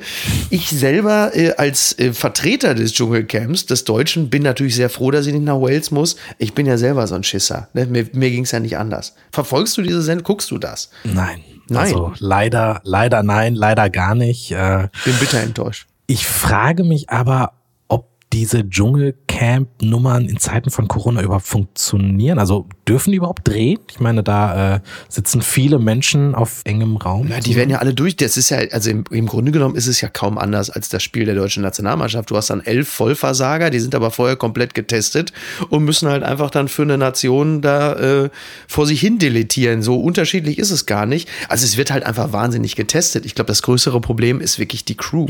Ich 0.50 0.70
selber 0.70 1.32
äh, 1.36 1.52
als 1.58 1.98
äh, 2.00 2.14
Vertreter 2.14 2.74
des 2.74 2.94
Dschungelcamps, 2.94 3.66
des 3.66 3.84
Deutschen, 3.84 4.30
bin 4.30 4.44
natürlich 4.44 4.76
sehr 4.76 4.90
froh, 4.90 5.12
dass 5.12 5.26
ich 5.28 5.34
nicht 5.34 5.44
nach 5.44 5.60
Wales 5.60 5.92
muss. 5.92 6.16
Ich 6.38 6.54
bin 6.54 6.66
ja 6.66 6.78
selber 6.78 7.06
so 7.06 7.16
ein 7.16 7.24
Schisser. 7.24 7.68
Ne? 7.74 7.86
Mir, 7.86 8.08
mir 8.14 8.30
ging 8.30 8.46
es 8.46 8.52
ja 8.52 8.62
nicht 8.62 8.78
anders. 8.78 9.14
Verfolgst 9.34 9.76
du 9.78 9.82
diese 9.82 10.02
Sendung? 10.02 10.24
Guckst 10.24 10.50
du 10.50 10.58
das? 10.58 10.90
Nein. 11.04 11.44
Nein. 11.68 11.84
Also 11.84 12.14
leider, 12.20 12.80
leider 12.84 13.24
nein, 13.24 13.56
leider 13.56 13.90
gar 13.90 14.16
nicht. 14.16 14.52
Äh, 14.52 14.88
Bin 15.04 15.18
bitter 15.20 15.42
enttäuscht. 15.42 15.88
Ich 16.08 16.28
frage 16.28 16.84
mich 16.84 17.10
aber, 17.10 17.54
diese 18.34 18.67
Dschungelcamp-Nummern 18.67 20.26
in 20.28 20.38
Zeiten 20.38 20.72
von 20.72 20.88
Corona 20.88 21.22
überhaupt 21.22 21.46
funktionieren. 21.46 22.39
Also 22.39 22.67
dürfen 22.88 23.12
die 23.12 23.17
überhaupt 23.17 23.48
drehen? 23.48 23.78
Ich 23.91 24.00
meine, 24.00 24.24
da 24.24 24.76
äh, 24.76 24.80
sitzen 25.08 25.43
viele 25.43 25.78
Menschen 25.78 26.34
auf 26.34 26.62
engem 26.65 26.98
Raum. 26.98 27.28
Ja, 27.30 27.39
die 27.39 27.56
werden 27.56 27.69
ja 27.69 27.78
alle 27.78 27.93
durch. 27.93 28.15
Das 28.15 28.36
ist 28.36 28.50
ja, 28.50 28.58
also 28.72 28.89
im, 28.89 29.04
im 29.12 29.28
Grunde 29.28 29.52
genommen 29.52 29.76
ist 29.76 29.86
es 29.86 30.02
ja 30.02 30.10
kaum 30.10 30.39
anders 30.39 30.72
als 30.72 30.89
das 30.89 31.04
Spiel 31.04 31.26
der 31.26 31.36
deutschen 31.36 31.62
Nationalmannschaft. 31.62 32.32
Du 32.32 32.36
hast 32.36 32.50
dann 32.50 32.62
elf 32.62 32.89
Vollversager, 32.89 33.69
die 33.69 33.80
sind 33.80 33.93
aber 33.93 34.10
vorher 34.10 34.36
komplett 34.36 34.74
getestet 34.74 35.32
und 35.69 35.84
müssen 35.84 36.10
halt 36.10 36.24
einfach 36.24 36.50
dann 36.50 36.67
für 36.67 36.82
eine 36.82 36.98
Nation 36.98 37.62
da 37.62 37.93
äh, 38.24 38.30
vor 38.67 38.88
sich 38.88 39.00
hin 39.00 39.19
deletieren. 39.19 39.84
So 39.84 40.00
unterschiedlich 40.00 40.58
ist 40.58 40.72
es 40.72 40.88
gar 40.88 41.06
nicht. 41.06 41.30
Also 41.50 41.65
es 41.65 41.78
wird 41.78 41.91
halt 41.91 42.04
einfach 42.04 42.34
wahnsinnig 42.34 42.76
getestet. 42.76 43.28
Ich 43.28 43.36
glaube, 43.36 43.50
das 43.50 43.62
größere 43.62 44.02
Problem 44.02 44.41
ist 44.41 44.58
wirklich 44.58 44.86
die 44.86 44.96
Crew. 44.96 45.28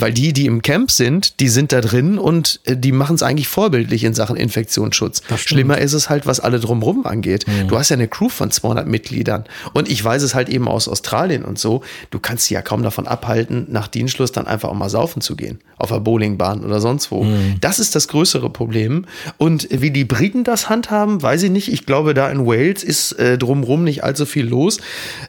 Weil 0.00 0.12
die, 0.12 0.32
die 0.32 0.46
im 0.46 0.62
Camp 0.62 0.90
sind, 0.90 1.38
die 1.38 1.48
sind 1.48 1.70
da 1.70 1.80
drin 1.80 2.18
und 2.18 2.31
äh, 2.64 2.76
die 2.76 2.92
machen 2.92 3.14
es 3.14 3.22
eigentlich 3.22 3.48
vorbildlich 3.48 4.04
in 4.04 4.14
Sachen 4.14 4.36
Infektionsschutz. 4.36 5.22
Schlimmer 5.36 5.78
ist 5.78 5.92
es 5.92 6.08
halt, 6.08 6.26
was 6.26 6.40
alle 6.40 6.60
drumherum 6.60 7.06
angeht. 7.06 7.44
Du 7.68 7.78
hast 7.78 7.88
ja 7.88 7.96
eine 7.96 8.08
Crew 8.08 8.28
von 8.28 8.50
200 8.50 8.86
Mitgliedern. 8.86 9.44
Und 9.72 9.90
ich 9.90 10.02
weiß 10.02 10.22
es 10.22 10.34
halt 10.34 10.48
eben 10.48 10.68
aus 10.68 10.88
Australien 10.88 11.44
und 11.44 11.58
so. 11.58 11.82
Du 12.10 12.18
kannst 12.18 12.46
sie 12.46 12.54
ja 12.54 12.62
kaum 12.62 12.82
davon 12.82 13.06
abhalten, 13.06 13.66
nach 13.70 13.88
Dienstschluss 13.88 14.32
dann 14.32 14.46
einfach 14.46 14.68
auch 14.68 14.74
mal 14.74 14.88
saufen 14.88 15.20
zu 15.20 15.36
gehen. 15.36 15.58
Auf 15.76 15.90
der 15.90 16.00
Bowlingbahn 16.00 16.64
oder 16.64 16.80
sonst 16.80 17.10
wo. 17.10 17.26
Das 17.60 17.78
ist 17.78 17.94
das 17.94 18.08
größere 18.08 18.50
Problem. 18.50 19.06
Und 19.38 19.68
wie 19.70 19.90
die 19.90 20.04
Briten 20.04 20.44
das 20.44 20.68
handhaben, 20.68 21.22
weiß 21.22 21.42
ich 21.44 21.50
nicht. 21.50 21.72
Ich 21.72 21.86
glaube, 21.86 22.14
da 22.14 22.30
in 22.30 22.46
Wales 22.46 22.84
ist 22.84 23.12
äh, 23.12 23.38
drumrum 23.38 23.84
nicht 23.84 24.04
allzu 24.04 24.26
viel 24.26 24.46
los. 24.46 24.78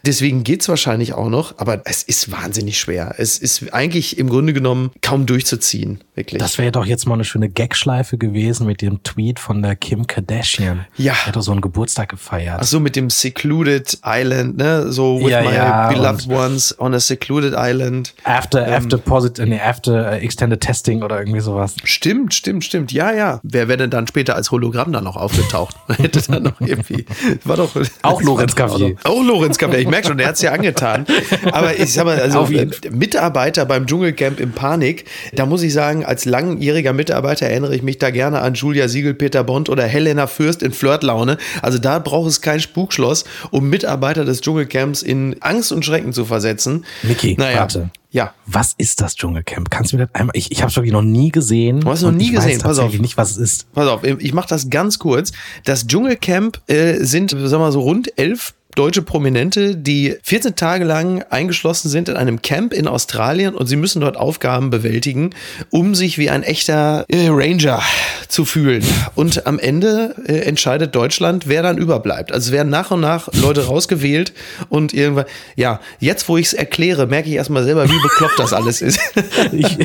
Deswegen 0.06 0.44
geht's 0.44 0.70
wahrscheinlich 0.70 1.14
auch 1.14 1.30
noch. 1.30 1.58
Aber 1.58 1.82
es 1.86 2.04
ist 2.04 2.32
wahnsinnig 2.32 2.80
schwer. 2.80 3.16
Es 3.18 3.38
ist 3.38 3.74
eigentlich 3.74 4.18
im 4.18 4.30
Grunde 4.30 4.54
genommen 4.54 4.92
kaum 5.02 5.26
durchzuziehen. 5.26 6.02
Wirklich. 6.16 6.40
Das 6.40 6.58
wäre 6.58 6.72
doch 6.72 6.86
jetzt 6.86 6.93
mal 7.06 7.16
eine 7.16 7.24
schöne 7.24 7.50
Gagschleife 7.50 8.18
gewesen 8.18 8.68
mit 8.68 8.82
dem 8.82 9.04
Tweet 9.04 9.40
von 9.40 9.62
der 9.62 9.76
Kim 9.76 10.08
Kardashian. 10.08 10.86
Ja. 10.98 11.14
Die 11.14 11.28
hat 11.28 11.36
doch 11.36 11.42
so 11.42 11.52
einen 11.52 11.62
Geburtstag 11.62 12.10
gefeiert. 12.10 12.60
Ach 12.62 12.66
so, 12.66 12.80
mit 12.80 12.96
dem 12.96 13.10
Secluded 13.10 14.00
Island, 14.06 14.58
ne? 14.58 14.92
So 14.92 15.20
with 15.20 15.30
Ja, 15.30 15.42
my 15.42 15.54
ja, 15.54 15.90
beloved 15.90 16.28
ones 16.28 16.76
on 16.80 16.94
a 16.94 17.00
secluded 17.00 17.54
island. 17.58 18.14
After, 18.24 18.68
after 18.68 18.98
posit, 18.98 19.40
nee, 19.40 19.60
after 19.60 20.12
äh, 20.14 20.20
extended 20.20 20.62
testing 20.62 21.04
oder 21.04 21.20
irgendwie 21.20 21.40
sowas. 21.40 21.76
Stimmt, 21.84 22.34
stimmt, 22.34 22.64
stimmt. 22.64 22.92
Ja, 22.92 23.12
ja. 23.12 23.40
Wer 23.44 23.68
wäre 23.68 23.78
denn 23.78 23.90
dann 23.90 24.08
später 24.08 24.36
als 24.36 24.52
Hologramm 24.52 24.92
dann 24.92 25.04
noch 25.04 25.16
aufgetaucht? 25.16 25.76
Hätte 25.98 26.22
dann 26.30 26.44
noch 26.44 26.60
irgendwie. 26.60 27.06
War 27.46 27.58
doch. 27.58 27.76
Auch 28.02 28.22
Lorenz 28.22 28.56
Cavalier. 28.56 28.96
Auch 29.04 29.24
Lorenz 29.24 29.58
Cavalier. 29.58 29.82
Ich 29.82 29.88
merke 29.88 30.08
schon, 30.08 30.18
der 30.18 30.28
hat's 30.28 30.42
ja 30.42 30.52
angetan. 30.52 31.06
Aber 31.52 31.80
ich 31.80 31.94
sag 31.94 32.06
mal, 32.06 32.20
also 32.20 32.48
Mitarbeiter 32.92 33.66
beim 33.66 33.88
Dschungelcamp 33.88 34.40
im 34.40 34.52
Panik, 34.52 35.06
da 35.34 35.46
muss 35.46 35.64
ich 35.64 35.74
sagen, 35.74 36.04
als 36.04 36.26
langjähriger 36.26 36.83
Mitarbeiter 36.92 37.46
erinnere 37.46 37.76
ich 37.76 37.84
mich 37.84 38.00
da 38.00 38.10
gerne 38.10 38.42
an 38.42 38.56
Julia 38.56 38.90
Siegel, 38.90 39.14
Peter 39.14 39.46
Bond 39.46 39.70
oder 39.70 39.84
Helena 39.86 40.28
Fürst 40.28 40.62
in 40.62 40.74
Flirtlaune. 40.74 41.38
Also 41.62 41.78
da 41.78 42.00
braucht 42.00 42.30
es 42.30 42.42
kein 42.42 42.60
Spukschloss, 42.60 43.24
um 43.52 43.70
Mitarbeiter 43.70 44.26
des 44.26 44.42
Dschungelcamps 44.42 45.02
in 45.02 45.38
Angst 45.42 45.72
und 45.72 45.86
Schrecken 45.86 46.12
zu 46.12 46.26
versetzen. 46.26 46.84
Niki, 47.04 47.36
naja, 47.38 47.60
warte. 47.60 47.92
Ja. 48.12 48.34
Was 48.46 48.76
ist 48.78 49.02
das 49.02 49.16
Dschungelcamp? 49.16 49.72
Kannst 49.72 49.92
du 49.92 49.98
mir 49.98 50.06
das 50.06 50.16
einmal, 50.16 50.36
ich, 50.36 50.52
ich 50.52 50.62
habe 50.62 50.70
es 50.70 50.76
wirklich 50.76 50.94
noch 50.94 51.02
nie 51.02 51.32
gesehen. 51.32 51.80
Du 51.82 51.90
hast 51.90 52.04
noch 52.04 52.12
nie 52.12 52.26
ich 52.26 52.36
gesehen, 52.36 52.58
Weiß 52.58 52.64
pass 52.64 52.80
auf. 52.80 52.94
nicht, 53.00 53.18
was 53.18 53.32
es 53.32 53.38
ist. 53.38 53.74
Pass 53.74 53.88
auf, 53.88 54.04
ich 54.04 54.34
mache 54.34 54.48
das 54.50 54.70
ganz 54.70 55.00
kurz. 55.00 55.32
Das 55.66 55.88
Dschungelcamp 55.88 56.62
äh, 56.68 57.04
sind, 57.04 57.32
sagen 57.32 57.50
wir 57.50 57.60
mal 57.60 57.72
so, 57.72 57.82
rund 57.82 58.18
elf 58.18 58.54
deutsche 58.76 59.02
Prominente, 59.02 59.76
die 59.76 60.16
14 60.24 60.56
Tage 60.56 60.84
lang 60.84 61.24
eingeschlossen 61.30 61.90
sind 61.90 62.10
in 62.10 62.16
einem 62.16 62.42
Camp 62.42 62.74
in 62.74 62.88
Australien 62.88 63.56
und 63.56 63.68
sie 63.68 63.76
müssen 63.76 64.02
dort 64.02 64.18
Aufgaben 64.18 64.70
bewältigen, 64.70 65.32
um 65.70 65.96
sich 65.96 66.18
wie 66.18 66.30
ein 66.30 66.44
echter 66.44 67.06
äh, 67.08 67.28
Ranger 67.30 67.82
zu 68.28 68.46
fühlen. 68.46 68.84
Und 69.16 69.46
am 69.46 69.60
Ende 69.60 70.16
äh, 70.26 70.40
entscheidet 70.40 70.96
Deutschland, 70.96 71.48
wer 71.48 71.62
dann 71.64 71.78
überbleibt. 71.78 72.32
Also 72.32 72.48
es 72.48 72.52
werden 72.52 72.70
nach 72.70 72.92
und 72.92 73.02
nach 73.02 73.30
Leute 73.34 73.66
rausgewählt 73.68 74.34
und 74.70 74.94
irgendwann, 74.94 75.26
ja, 75.56 75.80
jetzt 76.00 76.28
wo 76.28 76.38
ich 76.38 76.48
es 76.48 76.54
erkläre, 76.54 77.08
merke 77.08 77.30
ich 77.30 77.36
erstmal 77.36 77.64
selber, 77.64 77.90
wie 77.90 78.02
bekloppt 78.02 78.40
das 78.40 78.54
alles 78.54 78.82
ist. 78.82 79.00
Ich, 79.52 79.78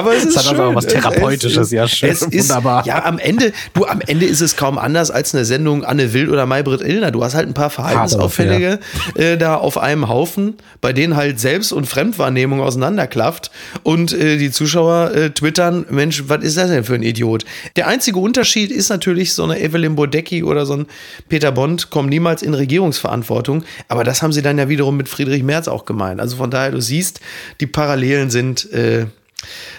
Aber 0.00 0.14
es 0.16 0.24
ist 0.24 0.36
Das 0.36 0.44
hat 0.46 0.50
schön. 0.52 0.60
also 0.60 0.70
auch 0.72 0.74
was 0.76 0.84
Es- 0.86 0.92
Therapeutisches, 0.92 1.66
es, 1.66 1.70
ja, 1.72 1.86
schön, 1.88 2.10
Es 2.10 2.22
ist, 2.22 2.48
wunderbar. 2.48 2.86
Ja, 2.86 3.04
am 3.04 3.18
Ende, 3.18 3.52
du, 3.74 3.84
am 3.86 4.00
Ende 4.00 4.26
ist 4.26 4.40
es 4.40 4.56
kaum 4.56 4.78
anders 4.78 5.10
als 5.10 5.34
eine 5.34 5.44
Sendung 5.44 5.84
Anne 5.84 6.12
Wild 6.12 6.28
oder 6.30 6.46
Maybrit 6.46 6.80
Illner. 6.80 7.10
Du 7.10 7.22
hast 7.22 7.34
halt 7.34 7.46
ein 7.48 7.54
paar 7.54 7.70
Verhaltensauffällige 7.70 8.78
äh, 9.14 9.36
da 9.36 9.56
auf 9.56 9.78
einem 9.78 10.08
Haufen, 10.08 10.54
bei 10.80 10.92
denen 10.92 11.16
halt 11.16 11.38
Selbst- 11.38 11.72
und 11.72 11.86
Fremdwahrnehmung 11.86 12.60
auseinanderklafft 12.60 13.50
und 13.82 14.12
äh, 14.12 14.36
die 14.38 14.50
Zuschauer 14.50 15.12
äh, 15.14 15.30
twittern, 15.30 15.86
Mensch, 15.90 16.24
was 16.28 16.42
ist 16.42 16.56
das 16.56 16.70
denn 16.70 16.84
für 16.84 16.94
ein 16.94 17.02
Idiot? 17.02 17.44
Der 17.76 17.86
einzige 17.86 18.18
Unterschied 18.18 18.70
ist 18.70 18.88
natürlich, 18.88 19.34
so 19.34 19.44
eine 19.44 19.60
Evelyn 19.60 19.96
Bodecki 19.96 20.42
oder 20.42 20.66
so 20.66 20.74
ein 20.74 20.86
Peter 21.28 21.52
Bond 21.52 21.90
kommen 21.90 22.08
niemals 22.08 22.42
in 22.42 22.54
Regierungsverantwortung, 22.54 23.64
aber 23.88 24.04
das 24.04 24.22
haben 24.22 24.32
sie 24.32 24.42
dann 24.42 24.58
ja 24.58 24.68
wiederum 24.68 24.96
mit 24.96 25.08
Friedrich 25.08 25.42
Merz 25.42 25.68
auch 25.68 25.84
gemeint. 25.84 26.20
Also 26.20 26.36
von 26.36 26.50
daher, 26.50 26.70
du 26.70 26.80
siehst, 26.80 27.20
die 27.60 27.66
Parallelen 27.66 28.30
sind 28.30 28.70
äh, 28.72 29.06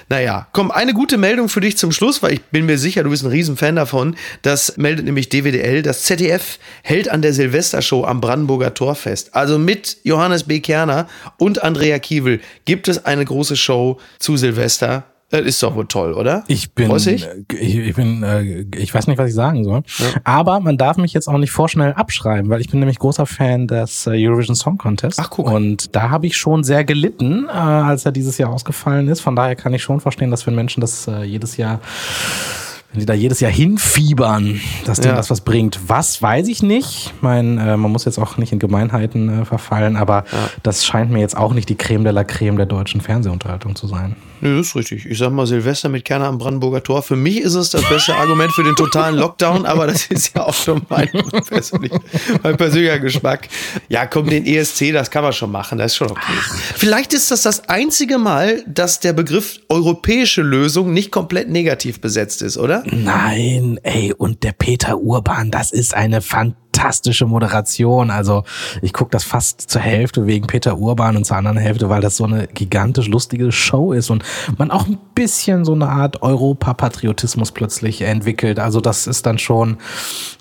naja, 0.10 0.48
komm, 0.52 0.72
eine 0.72 0.94
gute 0.94 1.18
Meldung 1.18 1.48
für 1.48 1.62
dich 1.62 1.78
zum 1.78 1.92
Schluss, 1.92 2.22
weil 2.22 2.34
ich 2.34 2.42
bin 2.46 2.66
mir 2.66 2.78
sicher, 2.78 3.04
du 3.04 3.10
bist 3.10 3.24
ein 3.24 3.30
Riesenfan 3.30 3.76
davon. 3.76 4.16
Das 4.42 4.78
meldet 4.78 5.06
nämlich 5.06 5.30
DWDL. 5.30 5.82
Das 5.84 6.04
ZDF 6.04 6.60
hält 6.84 7.10
an 7.10 7.22
der 7.22 7.34
Silvestershow 7.34 8.04
am 8.04 8.22
Brandenburger 8.22 8.74
Tor 8.74 8.96
fest. 8.96 9.36
Also 9.36 9.58
mit 9.58 9.98
Johannes 10.04 10.44
B. 10.44 10.60
Kerner 10.60 11.08
und 11.38 11.64
Andrea 11.64 12.00
Kiewel 12.00 12.42
gibt 12.66 12.88
es 12.88 13.06
eine 13.06 13.24
große 13.24 13.56
Show 13.56 14.00
zu 14.20 14.38
Silvester. 14.38 15.06
Das 15.32 15.42
ist 15.42 15.64
doch 15.64 15.76
wohl 15.76 15.86
toll, 15.88 16.14
oder? 16.14 16.44
ich 16.48 16.74
bin, 16.74 16.94
ich, 16.96 17.28
ich 17.50 17.96
bin, 17.96 18.22
äh, 18.22 18.66
ich 18.76 18.94
weiß 18.94 19.08
nicht, 19.08 19.18
was 19.18 19.30
ich 19.30 19.36
sagen 19.36 19.64
soll. 19.64 19.82
Aber 20.24 20.60
man 20.60 20.78
darf 20.78 20.98
mich 20.98 21.14
jetzt 21.14 21.28
auch 21.28 21.38
nicht 21.38 21.52
vorschnell 21.52 21.94
abschreiben, 21.94 22.50
weil 22.50 22.60
ich 22.62 22.70
bin 22.70 22.80
nämlich 22.80 23.00
großer 23.00 23.26
Fan 23.26 23.68
des 23.68 24.08
äh, 24.08 24.12
Eurovision 24.28 24.56
Song 24.56 24.78
Contest. 24.78 25.20
Ach, 25.22 25.30
guck. 25.30 25.50
Und 25.50 25.96
da 25.96 26.10
habe 26.10 26.28
ich 26.28 26.36
schon 26.36 26.64
sehr 26.64 26.84
gelitten, 26.84 27.46
äh, 27.48 27.52
als 27.52 28.06
er 28.06 28.12
dieses 28.12 28.38
Jahr 28.38 28.50
ausgefallen 28.52 29.08
ist. 29.08 29.22
Von 29.22 29.36
daher 29.36 29.56
kann 29.56 29.74
ich 29.74 29.82
schon 29.82 30.02
verstehen, 30.02 30.32
dass 30.32 30.46
wenn 30.48 30.56
Menschen 30.56 30.82
das 30.82 31.10
jedes 31.26 31.58
Jahr 31.58 31.80
wenn 32.92 33.00
die 33.00 33.06
da 33.06 33.14
jedes 33.14 33.40
Jahr 33.40 33.52
hinfiebern, 33.52 34.60
dass 34.86 35.00
denen 35.00 35.12
Ja. 35.12 35.16
das 35.18 35.30
was 35.30 35.42
bringt. 35.42 35.80
Was, 35.88 36.22
weiß 36.22 36.48
ich 36.50 36.62
nicht. 36.62 37.14
Ich 37.16 37.22
meine, 37.22 37.74
äh, 37.74 37.78
man 37.78 37.92
muss 37.92 38.04
jetzt 38.06 38.20
auch 38.20 38.38
nicht 38.38 38.52
in 38.52 38.60
Gemeinheiten 38.60 39.44
äh, 39.44 39.46
verfallen, 39.46 39.96
aber 39.96 40.26
das 40.64 40.86
scheint 40.86 41.10
mir 41.10 41.20
jetzt 41.20 41.38
auch 41.38 41.54
nicht 41.54 41.70
die 41.70 41.76
Creme 41.76 42.04
de 42.04 42.12
la 42.12 42.24
Creme 42.26 42.58
der 42.58 42.66
deutschen 42.66 43.00
Fernsehunterhaltung 43.00 43.76
zu 43.76 43.88
sein. 43.88 44.16
Nö, 44.42 44.58
das 44.58 44.68
ist 44.68 44.76
richtig. 44.76 45.06
Ich 45.06 45.20
sag 45.20 45.32
mal 45.32 45.46
Silvester 45.46 45.88
mit 45.88 46.04
Kerner 46.04 46.26
am 46.26 46.40
Brandenburger 46.40 46.82
Tor. 46.82 47.04
Für 47.04 47.16
mich 47.16 47.40
ist 47.40 47.54
es 47.54 47.70
das 47.70 47.88
beste 47.88 48.16
Argument 48.16 48.52
für 48.52 48.64
den 48.64 48.76
totalen 48.76 49.16
Lockdown, 49.16 49.68
aber 49.68 49.86
das 49.88 50.08
ist 50.08 50.36
ja 50.36 50.44
auch 50.46 50.54
schon 50.54 50.82
mein, 50.90 51.10
persönlich, 51.48 51.92
mein 52.42 52.58
persönlicher 52.58 53.00
Geschmack. 53.00 53.48
Ja, 53.88 54.08
komm, 54.08 54.28
den 54.28 54.46
ESC, 54.46 54.92
das 54.94 55.12
kann 55.12 55.24
man 55.24 55.34
schon 55.34 55.52
machen, 55.52 55.78
das 55.78 55.92
ist 55.92 55.98
schon 55.98 56.10
okay. 56.10 56.34
Vielleicht 56.76 57.14
ist 57.14 57.30
das 57.30 57.44
das 57.44 57.70
einzige 57.70 58.18
Mal, 58.18 58.64
dass 58.68 59.00
der 59.00 59.14
Begriff 59.14 59.60
europäische 59.70 60.42
Lösung 60.42 60.92
nicht 60.92 61.12
komplett 61.12 61.50
negativ 61.50 62.02
besetzt 62.02 62.42
ist, 62.42 62.58
oder? 62.58 62.84
Nein, 62.88 63.80
ey, 63.84 64.14
und 64.14 64.44
der 64.44 64.54
Peter 64.54 64.98
Urban, 64.98 65.52
das 65.52 65.72
ist 65.72 65.94
eine 65.94 66.22
fantastische 66.22 66.62
Moderation. 67.26 68.10
Also 68.10 68.44
ich 68.82 68.94
gucke 68.94 69.12
das 69.12 69.24
fast 69.24 69.62
zur 69.62 69.82
Hälfte 69.82 70.26
wegen 70.26 70.48
Peter 70.48 70.78
Urban 70.78 71.18
und 71.18 71.26
zur 71.26 71.38
anderen 71.38 71.58
Hälfte, 71.58 71.90
weil 71.90 72.02
das 72.02 72.18
so 72.18 72.26
eine 72.26 72.48
gigantisch 72.48 73.08
lustige 73.08 73.52
Show 73.52 73.94
ist 73.94 74.10
und 74.10 74.24
man 74.58 74.72
auch 74.72 74.88
ein 74.88 74.98
bisschen 75.16 75.66
so 75.66 75.74
eine 75.74 75.90
Art 75.90 76.22
Europapatriotismus 76.22 77.52
plötzlich 77.52 78.02
entwickelt. 78.02 78.60
Also 78.60 78.82
das 78.82 79.08
ist 79.08 79.26
dann 79.26 79.38
schon, 79.38 79.78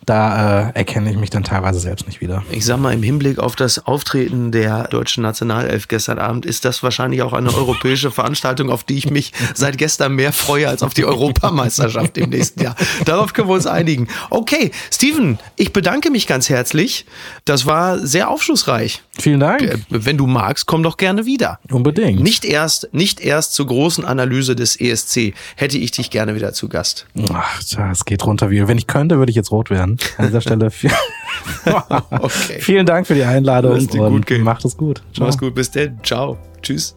da 0.06 0.70
äh, 0.70 0.72
erkenne 0.74 1.10
ich 1.10 1.18
mich 1.18 1.30
dann 1.30 1.44
teilweise 1.44 1.78
selbst 1.78 2.06
nicht 2.06 2.20
wieder. 2.20 2.42
Ich 2.50 2.64
sag 2.64 2.78
mal, 2.78 2.92
im 2.92 3.02
Hinblick 3.02 3.38
auf 3.38 3.56
das 3.56 3.86
Auftreten 3.86 4.52
der 4.52 4.88
deutschen 4.88 5.22
Nationalelf 5.22 5.88
gestern 5.88 6.18
Abend 6.18 6.46
ist 6.46 6.64
das 6.64 6.82
wahrscheinlich 6.82 7.22
auch 7.22 7.32
eine 7.32 7.54
europäische 7.54 8.10
Veranstaltung, 8.20 8.70
auf 8.70 8.84
die 8.84 8.96
ich 8.96 9.10
mich 9.10 9.32
seit 9.54 9.78
gestern 9.78 10.14
mehr 10.14 10.32
freue 10.32 10.68
als 10.68 10.82
auf 10.82 10.94
die 10.94 11.04
Europameisterschaft 11.04 12.16
im 12.18 12.30
nächsten 12.30 12.62
Jahr. 12.62 12.76
Darauf 13.04 13.32
können 13.32 13.48
wir 13.48 13.54
uns 13.54 13.66
einigen. 13.66 14.08
Okay, 14.30 14.70
Steven, 14.90 15.38
ich 15.56 15.72
bedanke 15.72 16.10
mich 16.10 16.26
ganz 16.30 16.48
herzlich. 16.48 17.06
Das 17.44 17.66
war 17.66 17.98
sehr 17.98 18.30
aufschlussreich. 18.30 19.02
Vielen 19.18 19.40
Dank. 19.40 19.62
Äh, 19.62 19.78
Wenn 19.88 20.16
du 20.16 20.28
magst, 20.28 20.66
komm 20.66 20.84
doch 20.84 20.96
gerne 20.96 21.26
wieder. 21.26 21.58
Unbedingt. 21.72 22.20
Nicht 22.22 22.44
erst, 22.44 22.88
nicht 22.92 23.18
erst 23.18 23.52
zur 23.54 23.66
großen 23.66 24.04
Analyse 24.04 24.54
des 24.54 24.80
ESC 24.80 25.34
hätte 25.56 25.76
ich 25.76 25.90
dich 25.90 26.10
gerne 26.10 26.36
wieder 26.36 26.52
zu 26.52 26.68
Gast. 26.68 27.06
Ach, 27.32 27.60
es 27.90 28.04
geht 28.04 28.24
runter 28.24 28.48
wie. 28.48 28.68
Wenn 28.68 28.78
ich 28.78 28.86
könnte, 28.86 29.18
würde 29.18 29.30
ich 29.30 29.36
jetzt 29.36 29.50
rot 29.50 29.70
werden. 29.70 29.98
An 30.18 30.26
dieser 30.28 30.40
Stelle. 30.40 30.66
okay. 32.10 32.60
Vielen 32.60 32.86
Dank 32.86 33.08
für 33.08 33.14
die 33.14 33.24
Einladung 33.24 33.74
Lass 33.74 33.88
dir 33.88 34.08
gut 34.08 34.24
gehen. 34.24 34.44
macht 34.44 34.64
es 34.64 34.76
gut. 34.76 35.02
Ciao. 35.12 35.26
Mach's 35.26 35.36
gut, 35.36 35.56
bis 35.56 35.72
dann. 35.72 35.98
Ciao. 36.04 36.38
Tschüss. 36.62 36.94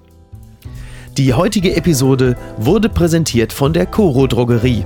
Die 1.17 1.33
heutige 1.33 1.75
Episode 1.75 2.37
wurde 2.57 2.87
präsentiert 2.87 3.51
von 3.51 3.73
der 3.73 3.87
Coro 3.87 4.27
Drogerie. 4.27 4.85